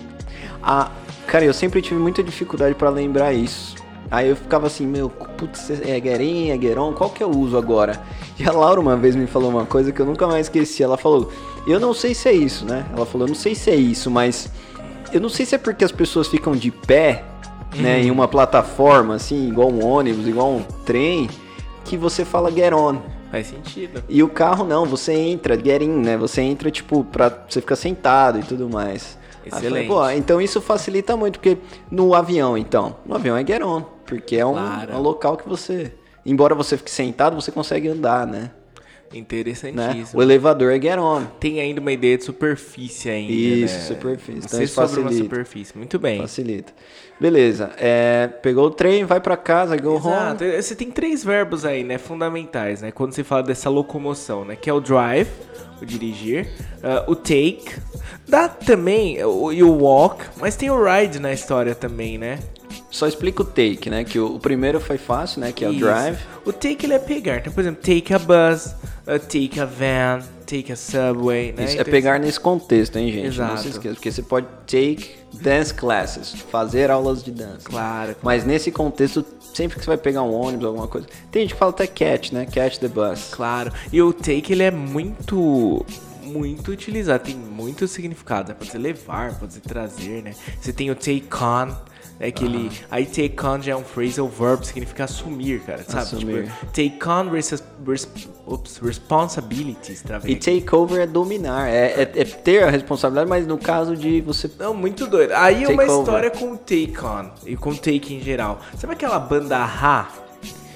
Ah, 0.62 0.90
cara, 1.26 1.44
eu 1.44 1.52
sempre 1.52 1.82
tive 1.82 2.00
muita 2.00 2.22
dificuldade 2.22 2.74
para 2.74 2.88
lembrar 2.88 3.34
isso. 3.34 3.76
Aí 4.10 4.28
eu 4.28 4.36
ficava 4.36 4.66
assim, 4.66 4.86
meu, 4.86 5.10
putz, 5.10 5.70
é 5.70 6.00
get 6.00 6.20
in, 6.20 6.50
é 6.50 6.58
get 6.58 6.78
on, 6.78 6.94
qual 6.94 7.10
que 7.10 7.22
eu 7.22 7.30
uso 7.30 7.58
agora? 7.58 8.00
E 8.38 8.48
a 8.48 8.52
Laura 8.52 8.80
uma 8.80 8.96
vez 8.96 9.14
me 9.14 9.26
falou 9.26 9.50
uma 9.50 9.66
coisa 9.66 9.92
que 9.92 10.00
eu 10.00 10.06
nunca 10.06 10.26
mais 10.26 10.46
esqueci. 10.46 10.82
Ela 10.82 10.96
falou, 10.96 11.30
eu 11.66 11.78
não 11.78 11.92
sei 11.92 12.14
se 12.14 12.28
é 12.28 12.32
isso, 12.32 12.64
né? 12.64 12.86
Ela 12.94 13.04
falou, 13.04 13.26
eu 13.26 13.28
não 13.28 13.38
sei 13.38 13.54
se 13.54 13.70
é 13.70 13.76
isso, 13.76 14.10
mas 14.10 14.50
eu 15.12 15.20
não 15.20 15.28
sei 15.28 15.44
se 15.44 15.54
é 15.54 15.58
porque 15.58 15.84
as 15.84 15.92
pessoas 15.92 16.28
ficam 16.28 16.54
de 16.54 16.70
pé, 16.70 17.24
né, 17.76 18.00
em 18.00 18.10
uma 18.10 18.26
plataforma, 18.26 19.14
assim, 19.14 19.48
igual 19.48 19.70
um 19.70 19.84
ônibus, 19.84 20.26
igual 20.26 20.50
um 20.50 20.62
trem, 20.86 21.28
que 21.84 21.96
você 21.96 22.24
fala 22.24 22.50
get 22.50 22.72
on. 22.72 22.98
Faz 23.30 23.48
sentido. 23.48 24.02
E 24.08 24.22
o 24.22 24.28
carro 24.28 24.64
não, 24.64 24.86
você 24.86 25.12
entra, 25.12 25.54
get 25.54 25.82
in, 25.82 25.88
né? 25.88 26.16
Você 26.16 26.40
entra, 26.40 26.70
tipo, 26.70 27.04
pra 27.04 27.30
você 27.46 27.60
ficar 27.60 27.76
sentado 27.76 28.38
e 28.38 28.42
tudo 28.42 28.70
mais. 28.70 29.17
Falei, 29.50 29.66
Excelente. 29.68 29.88
Pô, 29.88 30.10
então 30.10 30.40
isso 30.40 30.60
facilita 30.60 31.16
muito, 31.16 31.38
porque 31.38 31.58
no 31.90 32.14
avião, 32.14 32.56
então, 32.56 32.96
no 33.06 33.14
avião 33.14 33.36
é 33.36 33.46
get 33.46 33.62
on, 33.62 33.82
porque 34.06 34.36
é 34.36 34.44
um, 34.46 34.52
Claro. 34.54 34.92
é 34.92 34.96
um 34.96 35.00
local 35.00 35.36
que 35.36 35.48
você, 35.48 35.92
embora 36.24 36.54
você 36.54 36.76
fique 36.76 36.90
sentado, 36.90 37.34
você 37.34 37.50
consegue 37.50 37.88
andar, 37.88 38.26
né? 38.26 38.50
Né? 39.12 39.18
Interessantíssimo. 39.18 40.18
O 40.18 40.22
elevador 40.22 40.72
é 40.72 40.80
get 40.80 40.98
on, 40.98 41.24
Tem 41.40 41.60
ainda 41.60 41.80
uma 41.80 41.92
ideia 41.92 42.16
de 42.18 42.24
superfície 42.24 43.08
ainda, 43.10 43.32
Isso, 43.32 43.74
né? 43.74 43.80
superfície. 43.84 44.38
Então 44.38 44.48
Ser 44.50 44.64
isso 44.64 44.74
sobre 44.74 45.00
uma 45.00 45.08
facilita. 45.08 45.24
superfície. 45.24 45.76
Muito 45.78 45.98
bem. 45.98 46.20
facilita. 46.20 46.72
Beleza, 47.20 47.72
é, 47.78 48.28
pegou 48.28 48.66
o 48.66 48.70
trem, 48.70 49.04
vai 49.04 49.20
pra 49.20 49.36
casa, 49.36 49.76
go 49.76 49.94
home. 49.96 50.06
Exato. 50.06 50.44
Você 50.62 50.74
tem 50.76 50.88
três 50.90 51.24
verbos 51.24 51.64
aí, 51.64 51.82
né, 51.82 51.98
fundamentais, 51.98 52.80
né, 52.80 52.92
quando 52.92 53.12
você 53.12 53.24
fala 53.24 53.42
dessa 53.42 53.68
locomoção, 53.68 54.44
né, 54.44 54.54
que 54.54 54.70
é 54.70 54.72
o 54.72 54.80
drive, 54.80 55.28
o 55.82 55.84
dirigir, 55.84 56.48
ah, 56.80 57.04
o 57.08 57.16
take, 57.16 57.74
dá 58.28 58.48
também 58.48 59.20
o, 59.24 59.52
e 59.52 59.64
o 59.64 59.72
walk, 59.82 60.24
mas 60.36 60.54
tem 60.54 60.70
o 60.70 60.80
ride 60.84 61.18
na 61.18 61.32
história 61.32 61.74
também, 61.74 62.18
né? 62.18 62.38
Só 62.90 63.06
explica 63.06 63.42
o 63.42 63.44
take, 63.44 63.90
né? 63.90 64.04
Que 64.04 64.18
o, 64.18 64.36
o 64.36 64.40
primeiro 64.40 64.80
foi 64.80 64.96
fácil, 64.98 65.40
né? 65.40 65.52
Que 65.52 65.64
é 65.64 65.68
o 65.68 65.72
Isso. 65.72 65.80
drive. 65.80 66.18
O 66.44 66.52
take 66.52 66.86
ele 66.86 66.94
é 66.94 66.98
pegar, 66.98 67.36
então, 67.36 67.52
por 67.52 67.60
exemplo, 67.60 67.82
take 67.82 68.14
a 68.14 68.18
bus, 68.18 68.66
uh, 69.06 69.18
take 69.18 69.60
a 69.60 69.64
van, 69.66 70.20
take 70.46 70.72
a 70.72 70.76
subway, 70.76 71.52
né? 71.52 71.64
Isso, 71.64 71.76
é 71.76 71.80
Então, 71.82 71.92
pegar 71.92 72.18
nesse 72.18 72.40
contexto, 72.40 72.96
hein, 72.96 73.12
gente? 73.12 73.38
Não 73.38 73.46
Exato. 73.46 73.62
se 73.62 73.68
esqueça, 73.68 73.94
porque 73.94 74.10
você 74.10 74.22
pode 74.22 74.46
take 74.66 75.10
dance 75.34 75.74
classes, 75.74 76.32
fazer 76.50 76.90
aulas 76.90 77.22
de 77.22 77.30
dança. 77.30 77.60
Claro. 77.64 78.16
Mas 78.22 78.44
nesse 78.44 78.70
contexto, 78.70 79.24
sempre 79.54 79.78
que 79.78 79.84
você 79.84 79.90
vai 79.90 79.98
pegar 79.98 80.22
um 80.22 80.32
ônibus, 80.32 80.66
alguma 80.66 80.88
coisa. 80.88 81.06
Tem 81.30 81.42
gente 81.42 81.52
que 81.52 81.58
fala 81.58 81.72
até 81.72 81.86
catch, 81.86 82.32
né? 82.32 82.46
Catch 82.46 82.78
the 82.78 82.88
bus. 82.88 83.28
Claro. 83.32 83.70
E 83.92 84.00
o 84.00 84.12
take 84.12 84.52
ele 84.52 84.62
é 84.62 84.70
muito 84.70 85.84
muito 86.22 86.70
utilizado, 86.70 87.24
tem 87.24 87.34
muito 87.34 87.88
significado, 87.88 88.50
né? 88.50 88.54
Pode 88.54 88.70
ser 88.70 88.78
levar, 88.78 89.38
pode 89.38 89.54
ser 89.54 89.60
trazer, 89.60 90.22
né? 90.22 90.34
Você 90.60 90.72
tem 90.72 90.90
o 90.90 90.94
take 90.94 91.26
on, 91.40 91.74
né? 92.18 92.30
Que 92.30 92.44
ele, 92.44 92.70
aí 92.90 93.06
take 93.06 93.36
on 93.44 93.60
já 93.60 93.72
é 93.72 93.76
um 93.76 93.84
phrasal 93.84 94.28
verb, 94.28 94.64
significa 94.66 95.04
assumir, 95.04 95.60
cara, 95.60 95.82
sabe? 95.86 95.98
Assumir. 96.02 96.44
Tipo, 96.44 96.66
take 96.66 97.08
on 97.08 97.30
res, 97.30 97.62
res, 97.86 98.08
ups, 98.46 98.78
responsibilities, 98.78 100.02
travei. 100.02 100.32
E 100.32 100.36
take 100.36 100.74
over 100.74 101.00
é 101.00 101.06
dominar, 101.06 101.68
é, 101.68 102.02
é- 102.02 102.12
é 102.20 102.24
ter 102.24 102.64
a 102.64 102.70
responsabilidade, 102.70 103.28
mas 103.28 103.46
no 103.46 103.58
caso 103.58 103.96
de 103.96 104.20
você. 104.20 104.50
Não, 104.58 104.74
muito 104.74 105.06
doido. 105.06 105.32
Aí 105.32 105.64
é 105.64 105.68
uma 105.68 105.82
over. 105.84 105.98
história 105.98 106.30
com 106.30 106.52
o 106.52 106.56
Take 106.56 106.94
On 107.04 107.30
e 107.46 107.56
com 107.56 107.70
o 107.70 107.76
Take 107.76 108.14
em 108.14 108.20
geral. 108.20 108.60
Sabe 108.76 108.92
aquela 108.94 109.18
banda 109.18 109.56
Aha? 109.58 110.08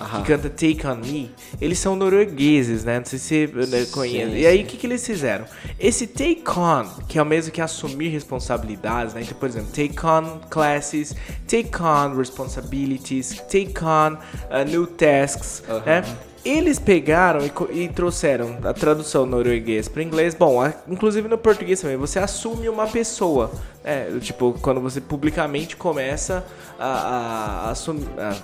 Ahá. 0.02 0.20
Que 0.20 0.26
canta 0.26 0.50
Take 0.50 0.86
On 0.86 0.96
Me? 0.96 1.30
Eles 1.60 1.78
são 1.78 1.94
noruegueses, 1.96 2.84
né? 2.84 2.98
Não 2.98 3.06
sei 3.06 3.18
se 3.18 3.46
você 3.46 3.66
né, 3.66 3.86
conhece. 3.92 4.30
Sim, 4.32 4.38
E 4.38 4.46
aí, 4.46 4.62
o 4.62 4.66
que, 4.66 4.76
que 4.76 4.86
eles 4.86 5.06
fizeram? 5.06 5.44
Esse 5.78 6.06
Take 6.06 6.42
On, 6.56 6.84
que 7.08 7.18
é 7.18 7.22
o 7.22 7.26
mesmo 7.26 7.52
que 7.52 7.60
assumir 7.60 8.08
responsabilidades, 8.08 9.14
né? 9.14 9.22
Então, 9.22 9.36
por 9.38 9.48
exemplo, 9.48 9.68
Take 9.70 10.04
On 10.06 10.40
classes, 10.50 11.14
Take 11.46 11.70
On 11.82 12.14
responsibilities, 12.16 13.38
Take 13.48 13.74
On 13.84 14.14
uh, 14.14 14.64
new 14.68 14.86
tasks, 14.86 15.62
né? 15.86 16.02
Eles 16.44 16.76
pegaram 16.80 17.40
e, 17.70 17.82
e 17.84 17.88
trouxeram 17.88 18.58
a 18.64 18.72
tradução 18.74 19.24
norueguês 19.24 19.86
para 19.88 20.02
inglês. 20.02 20.34
Bom, 20.34 20.60
a- 20.60 20.72
inclusive 20.88 21.28
no 21.28 21.38
português 21.38 21.80
também, 21.80 21.96
você 21.96 22.18
assume 22.18 22.68
uma 22.68 22.88
pessoa. 22.88 23.52
É, 23.84 24.08
tipo, 24.20 24.52
quando 24.60 24.80
você 24.80 25.00
publicamente 25.00 25.76
começa 25.76 26.44
a, 26.80 26.84
a, 26.86 27.68
a 27.68 27.70
assumir. 27.70 28.08
a- 28.18 28.36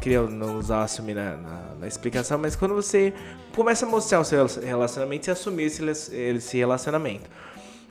queria 0.00 0.22
não 0.22 0.58
usar 0.58 0.82
assumir 0.82 1.14
na, 1.14 1.36
na, 1.36 1.74
na 1.80 1.86
explicação, 1.86 2.38
mas 2.38 2.56
quando 2.56 2.74
você 2.74 3.12
começa 3.54 3.86
a 3.86 3.88
mostrar 3.88 4.20
o 4.20 4.24
seu 4.24 4.46
relacionamento 4.46 5.28
e 5.28 5.30
assumir 5.30 5.64
esse, 5.64 6.14
esse 6.14 6.56
relacionamento. 6.56 7.28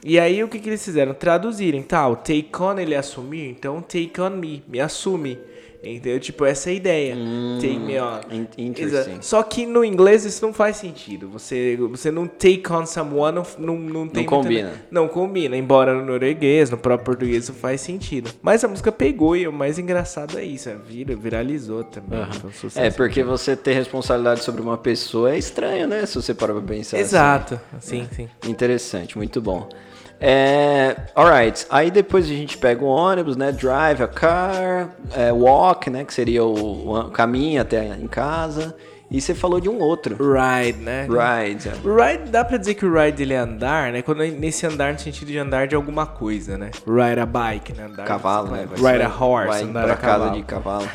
E 0.03 0.19
aí 0.19 0.43
o 0.43 0.47
que, 0.47 0.59
que 0.59 0.69
eles 0.69 0.83
fizeram? 0.83 1.13
Traduzirem, 1.13 1.83
tá? 1.83 2.07
O 2.07 2.15
take 2.15 2.51
on 2.59 2.79
ele 2.79 2.95
assumir, 2.95 3.49
então 3.49 3.81
take 3.81 4.19
on 4.19 4.31
me, 4.31 4.63
me 4.67 4.79
assume. 4.79 5.37
Entendeu? 5.83 6.19
Tipo, 6.19 6.45
essa 6.45 6.69
é 6.69 6.73
a 6.73 6.75
ideia. 6.75 7.15
take 7.59 7.79
me 7.79 7.99
on. 7.99 8.19
in- 8.31 8.47
interesting. 8.65 9.11
Exato. 9.13 9.25
Só 9.25 9.41
que 9.41 9.65
no 9.65 9.83
inglês 9.83 10.23
isso 10.25 10.45
não 10.45 10.53
faz 10.53 10.77
sentido. 10.77 11.27
Você, 11.29 11.75
você 11.89 12.11
não 12.11 12.27
take 12.27 12.63
on 12.71 12.85
someone, 12.85 13.37
não, 13.37 13.45
não, 13.57 13.75
não 13.79 14.07
tem. 14.07 14.23
muita- 14.23 14.29
combina. 14.29 14.73
não 14.91 15.07
combina. 15.07 15.57
Embora 15.57 15.95
no 15.95 16.05
norueguês, 16.05 16.69
no 16.69 16.77
próprio 16.77 17.05
português 17.05 17.45
isso 17.45 17.53
faz 17.53 17.81
sentido. 17.81 18.29
Mas 18.43 18.63
a 18.63 18.67
música 18.67 18.91
pegou 18.91 19.35
e 19.35 19.47
o 19.47 19.51
mais 19.51 19.79
engraçado 19.79 20.37
é 20.37 20.43
isso. 20.43 20.69
é 20.69 20.75
Vira, 20.75 21.15
viralizou 21.15 21.83
também. 21.83 22.19
Um 22.21 22.51
sucesso. 22.51 22.79
É, 22.79 22.91
porque 22.91 23.23
você 23.23 23.55
ter 23.55 23.73
responsabilidade 23.73 24.43
sobre 24.43 24.61
uma 24.61 24.77
pessoa 24.77 25.33
é 25.33 25.37
estranho, 25.39 25.87
né? 25.87 26.05
Se 26.05 26.13
você 26.15 26.33
parar 26.33 26.53
pra 26.53 26.61
pensar. 26.61 26.97
assim. 26.97 27.03
Exato. 27.05 27.59
Sim, 27.79 28.07
sim. 28.15 28.29
Interessante, 28.47 29.17
muito 29.17 29.41
bom. 29.41 29.67
É, 30.23 30.95
alright, 31.15 31.65
aí 31.67 31.89
depois 31.89 32.25
a 32.25 32.27
gente 32.27 32.55
pega 32.55 32.85
o 32.85 32.87
ônibus, 32.87 33.35
né? 33.35 33.51
Drive 33.51 34.03
a 34.03 34.07
car, 34.07 34.89
é, 35.15 35.31
walk, 35.33 35.89
né? 35.89 36.05
Que 36.05 36.13
seria 36.13 36.43
o, 36.43 36.99
o 36.99 37.09
caminho 37.09 37.59
até 37.59 37.83
em 37.87 38.07
casa. 38.07 38.75
E 39.09 39.19
você 39.19 39.33
falou 39.33 39.59
de 39.59 39.67
um 39.67 39.79
outro. 39.79 40.15
Ride, 40.15 40.79
né? 40.79 41.01
Ride. 41.05 41.67
é. 41.67 41.71
Ride, 41.73 42.29
dá 42.29 42.45
pra 42.45 42.55
dizer 42.55 42.75
que 42.75 42.85
o 42.85 42.93
ride 42.93 43.23
ele 43.23 43.33
é 43.33 43.37
andar, 43.37 43.91
né? 43.91 44.01
Quando 44.03 44.19
nesse 44.19 44.65
andar 44.65 44.93
no 44.93 44.99
sentido 44.99 45.27
de 45.27 45.37
andar 45.39 45.67
de 45.67 45.75
alguma 45.75 46.05
coisa, 46.05 46.57
né? 46.57 46.69
Ride 46.87 47.19
a 47.19 47.25
bike, 47.25 47.73
né? 47.73 47.85
Andar 47.85 48.05
Cavalo, 48.05 48.51
né? 48.51 48.67
Ride 48.73 49.03
a 49.03 49.09
horse, 49.09 49.47
vai 49.47 49.63
andar 49.63 49.83
pra 49.83 49.93
a 49.93 49.97
casa 49.97 50.19
cavalo. 50.19 50.35
de 50.37 50.43
cavalo. 50.43 50.89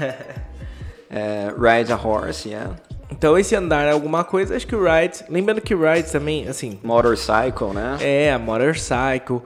é, 1.10 1.48
ride 1.58 1.92
a 1.92 1.96
horse, 1.96 2.48
yeah. 2.48 2.74
Então 3.16 3.38
esse 3.38 3.54
andar 3.54 3.84
é 3.84 3.92
alguma 3.92 4.22
coisa, 4.24 4.54
acho 4.54 4.66
que 4.66 4.76
o 4.76 4.84
ride, 4.84 5.24
lembrando 5.28 5.60
que 5.60 5.74
ride 5.74 6.10
também, 6.10 6.46
assim, 6.48 6.78
Motorcycle, 6.82 7.68
né? 7.72 7.96
é 8.00 8.36
motorcycle, 8.38 9.36
uh, 9.36 9.42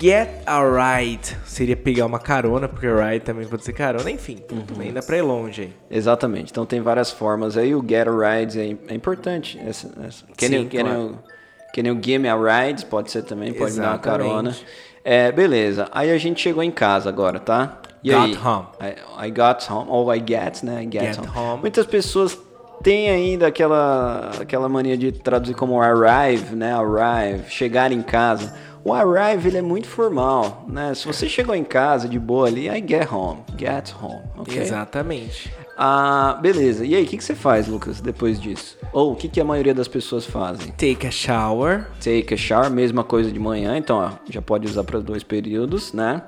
get 0.00 0.28
a 0.44 0.60
ride 0.98 1.36
seria 1.44 1.76
pegar 1.76 2.06
uma 2.06 2.18
carona, 2.18 2.68
porque 2.68 2.86
ride 2.86 3.20
também 3.20 3.46
pode 3.46 3.64
ser 3.64 3.72
carona, 3.72 4.10
enfim, 4.10 4.36
também 4.66 4.92
dá 4.92 5.02
pra 5.02 5.16
ir 5.16 5.22
longe 5.22 5.62
aí. 5.62 5.72
Exatamente. 5.90 6.50
Então 6.50 6.66
tem 6.66 6.80
várias 6.80 7.10
formas 7.10 7.56
aí. 7.56 7.74
O 7.74 7.80
get 7.86 8.06
a 8.08 8.10
ride 8.10 8.60
é, 8.60 8.76
é 8.92 8.94
importante. 8.94 9.58
Essa, 9.64 9.88
essa. 10.04 10.24
Nem, 10.48 10.62
Sim, 10.62 10.68
que, 10.68 10.82
nem 10.82 10.86
claro. 10.86 11.10
o, 11.10 11.72
que 11.72 11.82
nem 11.82 11.92
o 11.92 12.02
give 12.02 12.18
me 12.18 12.28
a 12.28 12.36
ride, 12.36 12.84
pode 12.86 13.10
ser 13.10 13.22
também, 13.22 13.52
pode 13.52 13.72
me 13.72 13.78
dar 13.78 13.88
uma 13.88 13.94
Exatamente. 13.94 14.28
carona. 14.28 14.56
É, 15.04 15.30
beleza. 15.30 15.88
Aí 15.92 16.10
a 16.10 16.18
gente 16.18 16.40
chegou 16.40 16.62
em 16.62 16.70
casa 16.70 17.08
agora, 17.08 17.38
tá? 17.38 17.80
E 18.02 18.10
Got 18.10 18.24
aí? 18.24 18.36
home. 18.36 18.66
I, 18.80 19.26
I 19.28 19.30
got 19.30 19.70
home, 19.70 19.86
ou 19.90 20.12
I 20.14 20.18
get, 20.18 20.62
né? 20.62 20.82
I 20.82 20.88
get, 20.90 21.14
Get 21.14 21.18
home. 21.18 21.28
home. 21.36 21.60
Muitas 21.62 21.86
pessoas 21.86 22.36
têm 22.82 23.10
ainda 23.10 23.46
aquela, 23.46 24.30
aquela 24.40 24.68
mania 24.68 24.96
de 24.96 25.12
traduzir 25.12 25.54
como 25.54 25.80
arrive, 25.80 26.54
né? 26.54 26.72
Arrive, 26.72 27.50
chegar 27.50 27.92
em 27.92 28.02
casa. 28.02 28.54
O 28.84 28.92
arrive, 28.94 29.48
ele 29.48 29.58
é 29.58 29.62
muito 29.62 29.88
formal, 29.88 30.64
né? 30.68 30.94
Se 30.94 31.06
você 31.06 31.28
chegou 31.28 31.54
em 31.54 31.64
casa 31.64 32.08
de 32.08 32.18
boa 32.20 32.46
ali, 32.46 32.68
I 32.68 32.84
get 32.86 33.10
home, 33.10 33.40
get 33.58 33.92
home, 34.00 34.22
ok? 34.38 34.58
Exatamente. 34.58 35.52
Ah, 35.76 36.38
beleza. 36.40 36.86
E 36.86 36.94
aí, 36.94 37.04
o 37.04 37.06
que, 37.06 37.16
que 37.16 37.24
você 37.24 37.34
faz, 37.34 37.66
Lucas, 37.66 38.00
depois 38.00 38.40
disso? 38.40 38.78
Ou 38.92 39.12
o 39.12 39.16
que, 39.16 39.28
que 39.28 39.40
a 39.40 39.44
maioria 39.44 39.74
das 39.74 39.88
pessoas 39.88 40.24
fazem? 40.24 40.68
Take 40.68 41.06
a 41.06 41.10
shower, 41.10 41.86
Take 42.02 42.32
a 42.32 42.36
shower, 42.36 42.70
mesma 42.70 43.04
coisa 43.04 43.30
de 43.30 43.38
manhã, 43.38 43.76
então 43.76 43.98
ó, 43.98 44.12
já 44.30 44.40
pode 44.40 44.66
usar 44.66 44.84
para 44.84 45.00
dois 45.00 45.22
períodos, 45.22 45.92
né? 45.92 46.22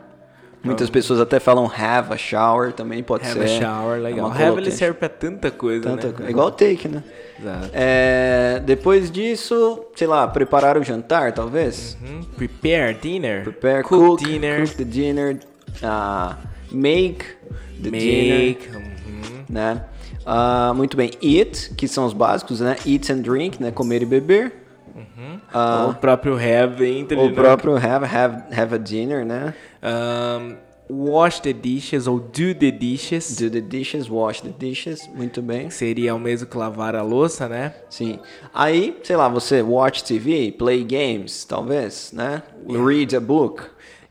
Muitas 0.62 0.90
pessoas 0.90 1.20
até 1.20 1.38
falam 1.38 1.66
have 1.66 2.12
a 2.12 2.16
shower 2.16 2.72
também, 2.72 3.02
pode 3.02 3.24
have 3.24 3.34
ser. 3.34 3.44
a 3.44 3.60
shower, 3.60 4.00
legal. 4.00 4.32
É 4.32 4.48
have 4.48 4.58
ele 4.58 4.70
serve 4.70 4.98
pra 4.98 5.08
tanta 5.08 5.50
coisa, 5.50 5.82
Tanta 5.88 6.08
né? 6.08 6.12
coisa. 6.12 6.28
É 6.28 6.30
igual 6.30 6.50
take, 6.50 6.88
né? 6.88 7.02
Exato. 7.40 7.70
É, 7.72 8.62
depois 8.64 9.10
disso, 9.10 9.84
sei 9.94 10.06
lá, 10.06 10.26
preparar 10.26 10.76
o 10.76 10.82
jantar, 10.82 11.32
talvez? 11.32 11.96
Uhum. 12.02 12.22
Prepare 12.36 12.94
dinner. 13.00 13.44
Prepare, 13.44 13.82
cook, 13.84 14.18
cook, 14.18 14.24
dinner. 14.24 14.62
cook 14.62 14.76
the 14.76 14.84
dinner, 14.84 15.38
ah, 15.82 16.36
make 16.72 17.24
the 17.82 17.90
dinner. 17.90 18.38
make. 18.38 18.68
uhum. 18.68 19.44
né? 19.48 19.84
Ah, 20.26 20.72
muito 20.74 20.96
bem. 20.96 21.12
Eat, 21.22 21.74
que 21.74 21.86
são 21.88 22.04
os 22.04 22.12
básicos, 22.12 22.60
né? 22.60 22.76
Eat 22.84 23.10
and 23.12 23.20
drink, 23.20 23.62
né? 23.62 23.70
Comer 23.70 24.02
e 24.02 24.06
beber. 24.06 24.52
Ah, 25.52 25.88
o 25.90 25.94
próprio 25.94 26.34
have 26.34 26.84
entra 26.84 27.18
o 27.18 27.28
né? 27.28 27.34
próprio 27.34 27.76
have, 27.76 28.04
have, 28.06 28.42
have 28.52 28.74
a 28.74 28.78
dinner, 28.78 29.24
né? 29.24 29.54
Um, 29.82 30.56
wash 30.88 31.40
the 31.40 31.52
dishes 31.52 32.06
ou 32.06 32.18
do 32.18 32.54
the 32.54 32.70
dishes. 32.70 33.36
Do 33.36 33.50
the 33.50 33.60
dishes, 33.60 34.08
wash 34.08 34.40
the 34.40 34.50
dishes. 34.50 35.08
Muito 35.14 35.42
bem. 35.42 35.70
Seria 35.70 36.14
o 36.14 36.18
mesmo 36.18 36.46
que 36.46 36.56
lavar 36.56 36.94
a 36.94 37.02
louça, 37.02 37.48
né? 37.48 37.74
Sim. 37.90 38.18
Aí, 38.54 38.96
sei 39.02 39.16
lá, 39.16 39.28
você 39.28 39.62
watch 39.62 40.04
TV, 40.04 40.52
play 40.52 40.84
games, 40.84 41.44
talvez, 41.44 42.12
né? 42.12 42.42
Read 42.68 43.16
a 43.16 43.20
book. 43.20 43.64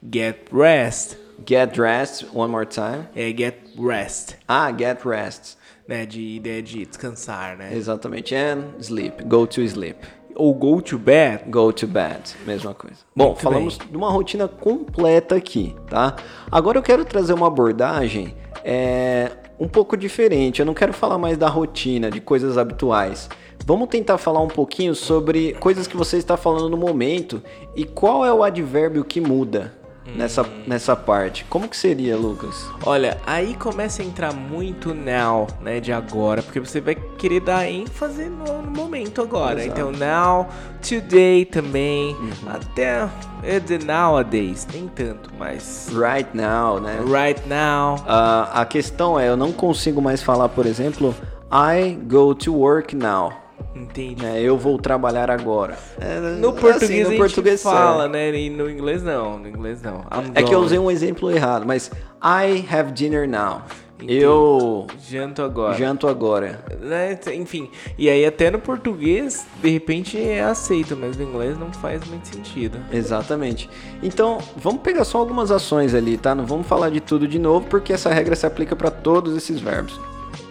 Get 0.03 0.49
rest. 0.51 1.17
Get 1.45 1.73
dressed, 1.73 2.27
one 2.33 2.51
more 2.51 2.65
time. 2.65 3.07
É 3.15 3.29
get 3.29 3.55
rest. 3.77 4.35
Ah, 4.47 4.71
get 4.71 5.03
rest. 5.05 5.55
Né? 5.87 6.05
De 6.05 6.35
ideia 6.35 6.61
de 6.61 6.85
descansar, 6.85 7.55
né? 7.57 7.73
Exatamente. 7.73 8.35
And 8.35 8.73
sleep. 8.81 9.23
Go 9.23 9.47
to 9.47 9.61
sleep. 9.61 9.97
Ou 10.37 10.53
go 10.53 10.81
to 10.81 10.99
bed. 10.99 11.45
Go 11.49 11.73
to 11.73 11.87
bed, 11.87 12.35
mesma 12.45 12.73
coisa. 12.73 12.97
Bom, 13.15 13.27
Muito 13.27 13.41
falamos 13.41 13.77
de 13.77 13.97
uma 13.97 14.11
rotina 14.11 14.47
completa 14.47 15.35
aqui, 15.35 15.75
tá? 15.89 16.15
Agora 16.51 16.77
eu 16.77 16.83
quero 16.83 17.03
trazer 17.03 17.33
uma 17.33 17.47
abordagem 17.47 18.35
é, 18.63 19.31
um 19.59 19.67
pouco 19.67 19.97
diferente. 19.97 20.59
Eu 20.59 20.65
não 20.65 20.73
quero 20.73 20.93
falar 20.93 21.17
mais 21.17 21.37
da 21.37 21.47
rotina, 21.47 22.11
de 22.11 22.21
coisas 22.21 22.57
habituais. 22.57 23.29
Vamos 23.65 23.89
tentar 23.89 24.17
falar 24.17 24.39
um 24.39 24.47
pouquinho 24.47 24.93
sobre 24.95 25.53
coisas 25.53 25.87
que 25.87 25.97
você 25.97 26.17
está 26.17 26.37
falando 26.37 26.69
no 26.69 26.77
momento 26.77 27.41
e 27.75 27.83
qual 27.83 28.23
é 28.23 28.31
o 28.31 28.43
advérbio 28.43 29.03
que 29.03 29.19
muda 29.19 29.76
nessa, 30.15 30.45
nessa 30.65 30.95
parte. 30.95 31.45
Como 31.45 31.67
que 31.67 31.75
seria, 31.75 32.15
Lucas? 32.15 32.65
Olha, 32.85 33.19
aí 33.25 33.55
começa 33.55 34.01
a 34.01 34.05
entrar 34.05 34.33
muito 34.33 34.93
now, 34.93 35.47
né? 35.61 35.79
De 35.79 35.91
agora, 35.91 36.41
porque 36.41 36.59
você 36.59 36.79
vai 36.79 36.95
querer 36.95 37.41
dar 37.41 37.69
ênfase 37.69 38.25
no, 38.25 38.61
no 38.61 38.71
momento 38.71 39.21
agora. 39.21 39.63
Exato. 39.63 39.79
Então, 39.79 39.91
now, 39.91 40.47
today 40.81 41.45
também. 41.45 42.15
Até 42.47 43.07
é 43.43 43.59
de 43.59 43.77
nowadays, 43.79 44.67
nem 44.71 44.87
tanto, 44.87 45.29
mas. 45.37 45.89
Right 45.91 46.29
now, 46.35 46.79
né? 46.79 46.99
Right 47.03 47.47
now. 47.47 48.03
Ah, 48.07 48.61
a 48.61 48.65
questão 48.65 49.19
é, 49.19 49.27
eu 49.29 49.37
não 49.37 49.51
consigo 49.51 50.01
mais 50.01 50.21
falar, 50.21 50.49
por 50.49 50.65
exemplo, 50.65 51.15
I 51.51 51.93
go 51.93 52.33
to 52.35 52.53
work 52.53 52.95
now. 52.95 53.46
Entendi. 53.81 54.25
É, 54.25 54.41
eu 54.41 54.57
vou 54.57 54.77
trabalhar 54.77 55.29
agora. 55.29 55.77
É, 55.99 56.19
No 56.19 56.49
assim, 56.49 56.59
português 56.59 57.01
no 57.01 57.07
a 57.07 57.09
gente 57.11 57.17
português 57.19 57.63
fala, 57.63 58.03
serve. 58.03 58.17
né? 58.17 58.39
E 58.39 58.49
no 58.49 58.69
inglês 58.69 59.03
não. 59.03 59.37
No 59.39 59.47
inglês 59.47 59.81
não. 59.81 59.99
I'm 60.11 60.31
É 60.35 60.43
que 60.43 60.53
eu 60.53 60.59
usei 60.59 60.79
um 60.79 60.89
exemplo 60.89 61.29
errado, 61.31 61.65
mas 61.65 61.91
I 62.23 62.65
have 62.73 62.91
dinner 62.91 63.27
now. 63.27 63.61
Entendi. 63.99 64.17
Eu 64.19 64.85
Janto 65.09 65.41
agora. 65.41 65.73
janto 65.75 66.07
agora. 66.07 66.63
Né, 66.81 67.17
Enfim, 67.33 67.67
e 67.97 68.07
aí 68.07 68.23
até 68.27 68.51
no 68.51 68.59
português, 68.59 69.47
de 69.59 69.71
repente 69.71 70.21
é 70.21 70.43
aceito, 70.43 70.95
mas 70.95 71.17
no 71.17 71.23
inglês 71.23 71.57
não 71.57 71.73
faz 71.73 72.05
muito 72.07 72.27
sentido. 72.27 72.77
Exatamente. 72.93 73.67
Então, 74.03 74.37
vamos 74.55 74.81
pegar 74.81 75.03
só 75.03 75.17
algumas 75.17 75.49
ações 75.49 75.95
ali, 75.95 76.15
tá? 76.15 76.35
Não 76.35 76.45
vamos 76.45 76.67
falar 76.67 76.91
de 76.91 76.99
tudo 77.01 77.27
de 77.27 77.39
novo, 77.39 77.65
porque 77.67 77.91
essa 77.91 78.13
regra 78.13 78.35
se 78.35 78.45
aplica 78.45 78.75
para 78.75 78.91
todos 78.91 79.35
esses 79.35 79.59
verbos. 79.59 79.99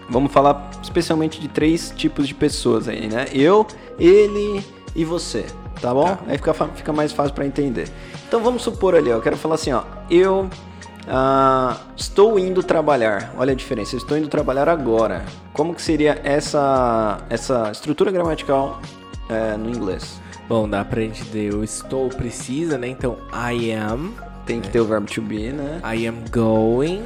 Vamos 0.08 0.32
falar 0.32 0.70
especialmente 0.82 1.40
de 1.40 1.48
três 1.48 1.92
tipos 1.96 2.28
de 2.28 2.34
pessoas 2.34 2.88
aí, 2.88 3.08
né? 3.08 3.26
Eu, 3.32 3.66
ele 3.98 4.64
e 4.94 5.04
você, 5.04 5.46
tá 5.80 5.92
bom? 5.92 6.04
Tá. 6.04 6.18
Aí 6.28 6.38
fica, 6.38 6.54
fica 6.54 6.92
mais 6.92 7.12
fácil 7.12 7.34
para 7.34 7.46
entender. 7.46 7.88
Então 8.26 8.40
vamos 8.40 8.62
supor 8.62 8.94
ali, 8.94 9.10
ó, 9.10 9.16
eu 9.16 9.22
quero 9.22 9.36
falar 9.36 9.56
assim, 9.56 9.72
ó, 9.72 9.82
eu 10.10 10.48
ah, 11.08 11.76
estou 11.96 12.38
indo 12.38 12.62
trabalhar. 12.62 13.32
Olha 13.36 13.52
a 13.52 13.56
diferença, 13.56 13.94
eu 13.94 13.98
estou 13.98 14.16
indo 14.16 14.28
trabalhar 14.28 14.68
agora. 14.68 15.24
Como 15.52 15.74
que 15.74 15.82
seria 15.82 16.20
essa 16.22 17.18
essa 17.28 17.70
estrutura 17.72 18.10
gramatical 18.10 18.80
é, 19.28 19.56
no 19.56 19.68
inglês? 19.68 20.20
Bom, 20.48 20.68
dá 20.68 20.84
pra 20.84 21.00
gente 21.00 21.24
dizer 21.24 21.52
eu 21.52 21.64
estou 21.64 22.08
precisa, 22.08 22.78
né? 22.78 22.88
Então, 22.88 23.16
I 23.32 23.72
am, 23.72 24.14
Tem 24.46 24.60
que 24.60 24.68
ter 24.68 24.80
o 24.80 24.84
verbo 24.84 25.10
to 25.10 25.20
be, 25.20 25.50
né? 25.50 25.80
I 25.82 26.06
am 26.06 26.24
going 26.30 27.02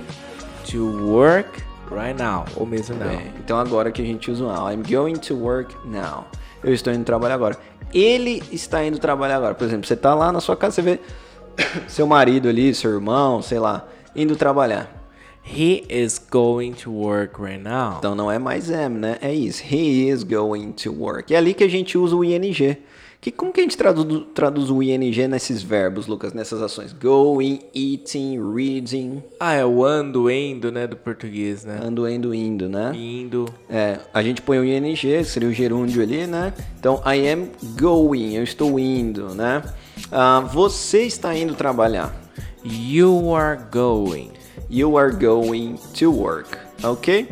to 0.71 1.07
work 1.07 1.63
right 1.91 2.21
now, 2.21 2.45
ou 2.57 2.65
mesmo 2.65 2.97
não. 2.97 3.09
Bem, 3.09 3.33
então 3.39 3.59
agora 3.59 3.91
que 3.91 4.01
a 4.01 4.05
gente 4.05 4.31
usa 4.31 4.45
o 4.45 4.49
now. 4.49 4.71
I'm 4.71 4.83
going 4.83 5.15
to 5.15 5.35
work 5.35 5.75
now. 5.85 6.27
Eu 6.63 6.73
estou 6.73 6.93
indo 6.93 7.05
trabalhar 7.05 7.35
agora. 7.35 7.59
Ele 7.93 8.43
está 8.53 8.85
indo 8.85 8.99
trabalhar 8.99 9.37
agora. 9.37 9.55
Por 9.55 9.67
exemplo, 9.67 9.87
você 9.87 9.95
está 9.95 10.15
lá 10.15 10.31
na 10.31 10.41
sua 10.41 10.57
casa, 10.57 10.77
você 10.77 10.83
vê 10.83 11.01
seu 11.89 12.07
marido 12.07 12.49
ali, 12.49 12.75
seu 12.75 12.93
irmão, 12.93 13.43
sei 13.43 13.59
lá, 13.59 13.87
indo 14.15 14.37
trabalhar. 14.37 15.01
He 15.43 15.85
is 15.89 16.19
going 16.31 16.73
to 16.75 16.93
work 16.93 17.41
right 17.41 17.63
now. 17.63 17.97
Então 17.99 18.15
não 18.15 18.31
é 18.31 18.39
mais 18.39 18.71
am, 18.71 18.91
né? 18.91 19.19
É 19.21 19.33
isso. 19.33 19.63
He 19.65 20.09
is 20.09 20.23
going 20.23 20.73
to 20.73 20.93
work. 20.93 21.35
É 21.35 21.39
ali 21.39 21.55
que 21.55 21.65
a 21.65 21.69
gente 21.69 21.99
usa 21.99 22.15
o 22.15 22.25
ing. 22.25 22.77
Que, 23.21 23.31
como 23.31 23.53
que 23.53 23.61
a 23.61 23.63
gente 23.63 23.77
traduz, 23.77 24.25
traduz 24.35 24.71
o 24.71 24.83
ing 24.83 25.29
nesses 25.29 25.63
verbos, 25.63 26.07
Lucas, 26.07 26.33
nessas 26.33 26.63
ações? 26.63 26.95
Going, 26.95 27.61
eating, 27.75 28.41
reading, 28.55 29.23
Ah, 29.39 29.53
é 29.53 29.65
o 29.65 29.85
ando, 29.85 30.31
endo, 30.31 30.73
né, 30.73 30.87
do 30.87 30.97
português, 30.97 31.63
né? 31.63 31.79
ando, 31.83 32.09
indo, 32.09 32.35
indo, 32.35 32.67
né? 32.67 32.93
Indo. 32.95 33.45
É, 33.69 33.99
a 34.15 34.23
gente 34.23 34.41
põe 34.41 34.59
o 34.59 34.65
ing, 34.65 34.97
seria 35.23 35.49
o 35.51 35.53
gerúndio 35.53 36.03
ali, 36.03 36.27
né? 36.27 36.55
Então, 36.79 37.03
I 37.05 37.29
am 37.29 37.51
going, 37.79 38.37
eu 38.37 38.43
estou 38.43 38.79
indo, 38.81 39.35
né? 39.35 39.63
Ah, 40.11 40.41
você 40.41 41.03
está 41.03 41.37
indo 41.37 41.55
trabalhar. 41.55 42.19
You 42.65 43.35
are 43.35 43.61
going. 43.71 44.31
You 44.71 44.97
are 44.97 45.15
going 45.15 45.75
to 45.99 46.11
work, 46.11 46.57
ok? 46.83 47.29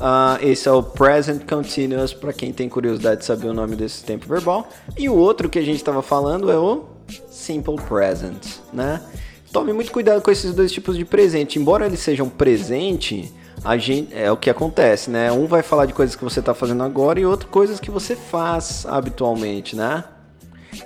Ah, 0.00 0.38
esse 0.40 0.68
é 0.68 0.72
o 0.72 0.82
present 0.82 1.42
continuous, 1.48 2.12
para 2.12 2.32
quem 2.32 2.52
tem 2.52 2.68
curiosidade 2.68 3.20
de 3.20 3.26
saber 3.26 3.48
o 3.48 3.54
nome 3.54 3.76
desse 3.76 4.04
tempo 4.04 4.26
verbal. 4.26 4.68
E 4.98 5.08
o 5.08 5.14
outro 5.14 5.48
que 5.48 5.58
a 5.58 5.62
gente 5.62 5.76
estava 5.76 6.02
falando 6.02 6.50
é 6.50 6.58
o 6.58 6.84
simple 7.30 7.76
present, 7.76 8.46
né? 8.72 9.00
Tome 9.52 9.72
muito 9.72 9.92
cuidado 9.92 10.22
com 10.22 10.30
esses 10.30 10.54
dois 10.54 10.72
tipos 10.72 10.96
de 10.96 11.04
presente. 11.04 11.58
Embora 11.58 11.84
eles 11.84 12.00
sejam 12.00 12.28
presente, 12.28 13.30
a 13.62 13.76
gente, 13.76 14.14
é 14.14 14.32
o 14.32 14.36
que 14.36 14.48
acontece, 14.48 15.10
né? 15.10 15.30
Um 15.30 15.46
vai 15.46 15.62
falar 15.62 15.84
de 15.84 15.92
coisas 15.92 16.16
que 16.16 16.24
você 16.24 16.40
está 16.40 16.54
fazendo 16.54 16.82
agora 16.82 17.20
e 17.20 17.26
outro 17.26 17.48
coisas 17.48 17.78
que 17.78 17.90
você 17.90 18.16
faz 18.16 18.86
habitualmente, 18.86 19.76
né? 19.76 20.04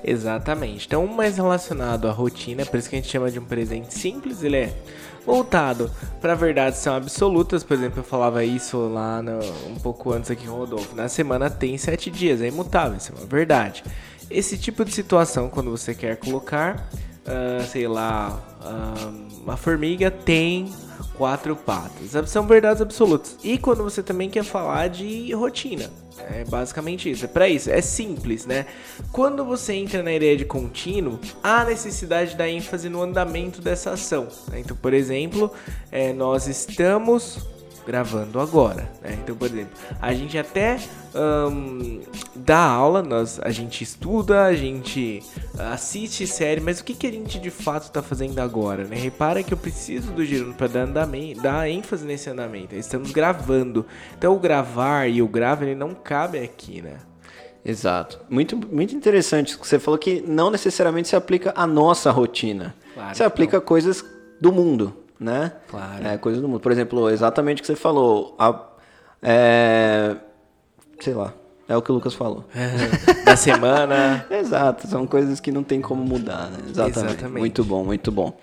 Exatamente. 0.03 0.87
Então, 0.87 1.05
um 1.05 1.15
mais 1.15 1.37
relacionado 1.37 2.09
à 2.09 2.11
rotina, 2.11 2.67
por 2.67 2.77
isso 2.77 2.91
que 2.91 2.97
a 2.97 2.99
gente 2.99 3.11
chama 3.11 3.31
de 3.31 3.39
um 3.39 3.45
presente 3.45 3.95
simples, 3.95 4.43
ele 4.43 4.57
é 4.57 4.75
voltado 5.27 5.91
para 6.21 6.35
verdades 6.35 6.79
são 6.79 6.95
absolutas. 6.95 7.63
Por 7.65 7.75
exemplo, 7.75 7.99
eu 8.01 8.05
falava 8.05 8.45
isso 8.45 8.79
lá 8.89 9.21
no- 9.21 9.41
um 9.69 9.75
pouco 9.75 10.13
antes 10.13 10.31
aqui 10.31 10.49
o 10.49 10.55
Rodolfo. 10.55 10.95
Na 10.95 11.09
semana 11.09 11.51
tem 11.51 11.77
sete 11.77 12.11
dias, 12.11 12.41
é 12.41 12.47
imutável, 12.49 12.97
isso 12.97 13.13
é 13.13 13.19
uma 13.19 13.27
verdade. 13.27 13.83
Esse 14.31 14.57
tipo 14.57 14.85
de 14.85 14.93
situação, 14.93 15.49
quando 15.49 15.71
você 15.71 15.95
quer 15.95 16.17
colocar 16.17 16.89
ah, 17.27 17.65
sei 17.65 17.89
lá, 17.89 18.41
ah, 18.63 19.13
uma 19.43 19.57
formiga 19.57 20.11
tem 20.11 20.73
quatro 21.17 21.57
patas. 21.57 22.11
São 22.29 22.47
verdades 22.47 22.81
absolutas. 22.83 23.37
E 23.43 23.59
quando 23.59 23.83
você 23.83 24.03
também 24.03 24.29
quer 24.29 24.45
falar 24.45 24.89
de 24.89 25.33
rotina. 25.33 25.91
É 26.31 26.45
basicamente 26.45 27.11
isso. 27.11 27.25
É 27.25 27.29
para 27.29 27.49
isso. 27.49 27.71
É 27.71 27.81
simples, 27.81 28.47
né? 28.47 28.67
Quando 29.13 29.45
você 29.45 29.75
entra 29.75 30.03
na 30.03 30.13
ideia 30.13 30.37
de 30.37 30.45
contínuo, 30.45 31.19
há 31.43 31.65
necessidade 31.65 32.37
da 32.37 32.49
ênfase 32.49 32.89
no 32.89 33.03
andamento 33.03 33.61
dessa 33.61 33.91
ação. 33.91 34.29
né? 34.51 34.61
Então, 34.61 34.77
por 34.77 34.95
exemplo, 34.95 35.53
é, 35.91 36.13
nós 36.13 36.47
estamos 36.47 37.39
gravando 37.87 38.41
agora. 38.41 38.91
Né? 39.01 39.17
Então, 39.23 39.37
por 39.37 39.47
exemplo, 39.47 39.73
a 40.01 40.13
gente 40.13 40.37
até 40.37 40.79
ahn, 41.15 42.01
dá 42.35 42.59
aula, 42.59 43.03
nós, 43.03 43.39
a 43.43 43.51
gente 43.51 43.83
estuda, 43.85 44.45
a 44.45 44.55
gente 44.55 45.23
assiste 45.59 46.27
série, 46.27 46.61
mas 46.61 46.81
o 46.81 46.85
que, 46.85 46.95
que 46.95 47.07
a 47.07 47.13
gente 47.13 47.39
de 47.39 47.51
fato 47.51 47.85
está 47.85 48.03
fazendo 48.03 48.41
agora? 48.41 48.85
Né? 48.85 48.97
Repara 48.97 49.43
que 49.43 49.55
eu 49.55 49.59
preciso 49.59 50.13
do 50.13 50.25
girando 50.25 50.55
para 50.55 50.67
dar, 50.67 50.81
andamento, 50.81 51.41
dar 51.41 51.71
ênfase 51.71 52.05
nesse 52.05 52.29
andamento. 52.29 52.75
Estamos 52.75 53.13
gravando. 53.13 53.87
Então, 54.19 54.35
o 54.35 54.39
gravar 54.39 55.09
e 55.09 55.23
o 55.23 55.29
grave 55.29 55.67
ele 55.67 55.75
não 55.75 55.95
cabe 55.95 56.39
aqui, 56.39 56.83
né? 56.83 56.97
Exato. 57.65 58.21
Muito, 58.31 58.57
muito 58.57 58.95
interessante. 58.95 59.57
Você 59.57 59.79
falou 59.79 59.99
que 59.99 60.21
não 60.21 60.51
necessariamente 60.51 61.09
se 61.09 61.17
aplica 61.17 61.53
à 61.57 61.67
nossa 61.67 62.13
rotina. 62.13 62.75
Claro 62.95 63.15
se 63.15 63.23
que 63.23 63.27
aplica 63.27 63.59
a 63.59 63.61
coisas 63.61 64.05
do 64.41 64.53
mundo, 64.53 64.95
né? 65.19 65.53
Claro. 65.69 66.07
É, 66.07 66.19
coisas 66.19 66.41
do 66.41 66.49
mundo. 66.49 66.61
Por 66.61 66.73
exemplo, 66.73 67.11
exatamente 67.11 67.59
o 67.59 67.63
que 67.63 67.67
você 67.67 67.77
falou. 67.77 68.35
A, 68.39 68.61
é, 69.23 70.17
sei 71.01 71.15
lá. 71.15 71.33
É 71.69 71.77
o 71.77 71.83
que 71.83 71.91
o 71.91 71.95
Lucas 71.95 72.15
falou. 72.15 72.45
da 73.25 73.37
semana. 73.37 74.25
Exato, 74.31 74.87
são 74.87 75.07
coisas 75.07 75.41
que 75.41 75.51
não 75.51 75.65
tem 75.65 75.81
como 75.81 76.05
mudar, 76.05 76.49
né? 76.49 76.59
Exatamente. 76.71 76.99
Exatamente. 76.99 77.41
Muito 77.41 77.65
bom, 77.65 77.85
muito 77.85 78.13
bom. 78.13 78.39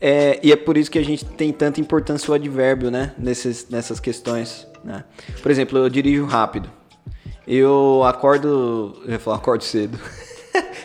É, 0.00 0.40
e 0.42 0.50
é 0.50 0.56
por 0.56 0.76
isso 0.76 0.90
que 0.90 0.98
a 0.98 1.04
gente 1.04 1.24
tem 1.24 1.52
tanta 1.52 1.80
importância 1.80 2.30
o 2.30 2.34
advérbio, 2.34 2.90
né? 2.90 3.14
Nesses, 3.16 3.68
nessas 3.68 4.00
questões, 4.00 4.66
né? 4.82 5.04
Por 5.40 5.52
exemplo, 5.52 5.78
eu 5.78 5.88
dirijo 5.88 6.24
rápido. 6.24 6.68
Eu 7.46 8.02
acordo... 8.04 8.96
Eu 9.04 9.12
ia 9.12 9.18
falar 9.20 9.36
acordo 9.36 9.62
cedo. 9.62 9.98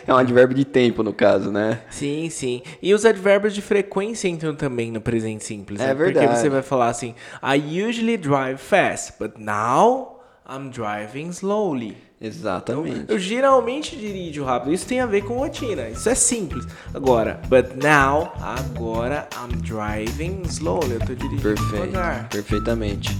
é 0.06 0.12
um 0.12 0.16
advérbio 0.16 0.56
de 0.56 0.64
tempo, 0.64 1.02
no 1.02 1.12
caso, 1.12 1.50
né? 1.50 1.80
Sim, 1.90 2.28
sim. 2.30 2.62
E 2.82 2.92
os 2.94 3.04
advérbios 3.04 3.54
de 3.54 3.62
frequência 3.62 4.28
entram 4.28 4.54
também 4.54 4.90
no 4.90 5.00
presente 5.00 5.44
simples. 5.44 5.80
É 5.80 5.88
né? 5.88 5.94
verdade. 5.94 6.26
Porque 6.26 6.40
você 6.40 6.48
vai 6.48 6.62
falar 6.62 6.88
assim: 6.88 7.14
I 7.42 7.82
usually 7.88 8.16
drive 8.16 8.58
fast, 8.58 9.14
but 9.18 9.32
now 9.36 10.20
I'm 10.48 10.70
driving 10.70 11.28
slowly. 11.28 11.96
Exatamente. 12.20 13.06
Eu 13.08 13.18
geralmente 13.18 13.96
dirijo 13.96 14.44
rápido. 14.44 14.74
Isso 14.74 14.86
tem 14.86 15.00
a 15.00 15.06
ver 15.06 15.22
com 15.22 15.38
rotina. 15.38 15.88
Isso 15.88 16.06
é 16.08 16.14
simples. 16.14 16.66
Agora, 16.92 17.40
but 17.48 17.74
now, 17.82 18.32
agora 18.42 19.26
I'm 19.34 19.56
driving 19.62 20.42
slowly. 20.44 20.92
Eu 20.92 21.00
tô 21.00 21.14
dirigindo 21.14 21.42
Perfeito, 21.42 21.86
devagar. 21.86 22.28
perfeitamente. 22.28 23.16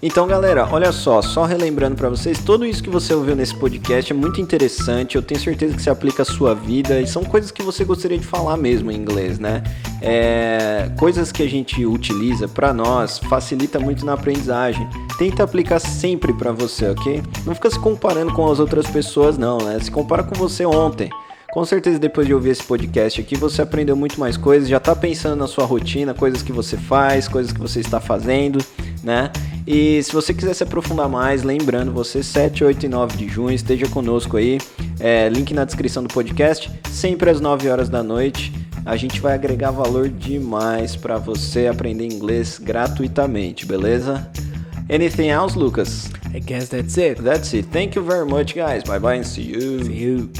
Então, 0.00 0.28
galera, 0.28 0.68
olha 0.70 0.92
só, 0.92 1.20
só 1.20 1.44
relembrando 1.44 1.96
pra 1.96 2.08
vocês, 2.08 2.38
tudo 2.38 2.64
isso 2.64 2.80
que 2.80 2.88
você 2.88 3.12
ouviu 3.12 3.34
nesse 3.34 3.52
podcast 3.56 4.12
é 4.12 4.14
muito 4.14 4.40
interessante, 4.40 5.16
eu 5.16 5.22
tenho 5.22 5.40
certeza 5.40 5.74
que 5.74 5.82
se 5.82 5.90
aplica 5.90 6.22
à 6.22 6.24
sua 6.24 6.54
vida 6.54 7.00
e 7.00 7.06
são 7.08 7.24
coisas 7.24 7.50
que 7.50 7.64
você 7.64 7.84
gostaria 7.84 8.16
de 8.16 8.24
falar 8.24 8.56
mesmo 8.56 8.92
em 8.92 8.96
inglês, 8.96 9.40
né? 9.40 9.60
É, 10.00 10.88
coisas 10.96 11.32
que 11.32 11.42
a 11.42 11.48
gente 11.48 11.84
utiliza 11.84 12.46
pra 12.46 12.72
nós, 12.72 13.18
facilita 13.18 13.80
muito 13.80 14.06
na 14.06 14.12
aprendizagem. 14.12 14.88
Tenta 15.18 15.42
aplicar 15.42 15.80
sempre 15.80 16.32
pra 16.32 16.52
você, 16.52 16.90
ok? 16.90 17.20
Não 17.44 17.52
fica 17.52 17.68
se 17.68 17.80
comparando 17.80 18.32
com 18.38 18.52
as 18.52 18.60
outras 18.60 18.86
pessoas, 18.86 19.36
não, 19.36 19.58
né? 19.58 19.80
Se 19.80 19.90
compara 19.90 20.22
com 20.22 20.32
você 20.36 20.64
ontem. 20.64 21.10
Com 21.52 21.64
certeza, 21.64 21.98
depois 21.98 22.24
de 22.24 22.32
ouvir 22.32 22.50
esse 22.50 22.62
podcast 22.62 23.20
aqui, 23.20 23.36
você 23.36 23.62
aprendeu 23.62 23.96
muito 23.96 24.20
mais 24.20 24.36
coisas, 24.36 24.68
já 24.68 24.78
tá 24.78 24.94
pensando 24.94 25.34
na 25.34 25.48
sua 25.48 25.64
rotina, 25.64 26.14
coisas 26.14 26.40
que 26.40 26.52
você 26.52 26.76
faz, 26.76 27.26
coisas 27.26 27.50
que 27.50 27.58
você 27.58 27.80
está 27.80 27.98
fazendo, 27.98 28.64
né? 29.02 29.32
E 29.66 30.00
se 30.04 30.12
você 30.12 30.32
quiser 30.32 30.54
se 30.54 30.62
aprofundar 30.62 31.08
mais, 31.08 31.42
lembrando, 31.42 31.90
você 31.90 32.22
7, 32.22 32.62
8 32.62 32.86
e 32.86 32.88
9 32.88 33.16
de 33.16 33.28
junho, 33.28 33.52
esteja 33.52 33.88
conosco 33.88 34.36
aí. 34.36 34.58
É, 35.00 35.28
link 35.28 35.52
na 35.52 35.64
descrição 35.64 36.04
do 36.04 36.08
podcast, 36.08 36.70
sempre 36.92 37.30
às 37.30 37.40
9 37.40 37.68
horas 37.68 37.88
da 37.88 38.04
noite. 38.04 38.52
A 38.86 38.94
gente 38.94 39.20
vai 39.20 39.34
agregar 39.34 39.72
valor 39.72 40.08
demais 40.08 40.94
para 40.94 41.18
você 41.18 41.66
aprender 41.66 42.04
inglês 42.04 42.56
gratuitamente, 42.62 43.66
beleza? 43.66 44.30
Anything 44.90 45.28
else, 45.28 45.54
Lucas? 45.54 46.10
I 46.32 46.38
guess 46.38 46.68
that's 46.68 46.96
it. 46.96 47.18
That's 47.18 47.52
it. 47.52 47.66
Thank 47.66 47.94
you 47.94 48.02
very 48.02 48.26
much, 48.26 48.54
guys. 48.54 48.84
Bye 48.84 48.98
bye 48.98 49.14
and 49.14 49.26
see 49.26 49.42
you. 49.42 49.84
See 49.84 49.94
you. 49.94 50.32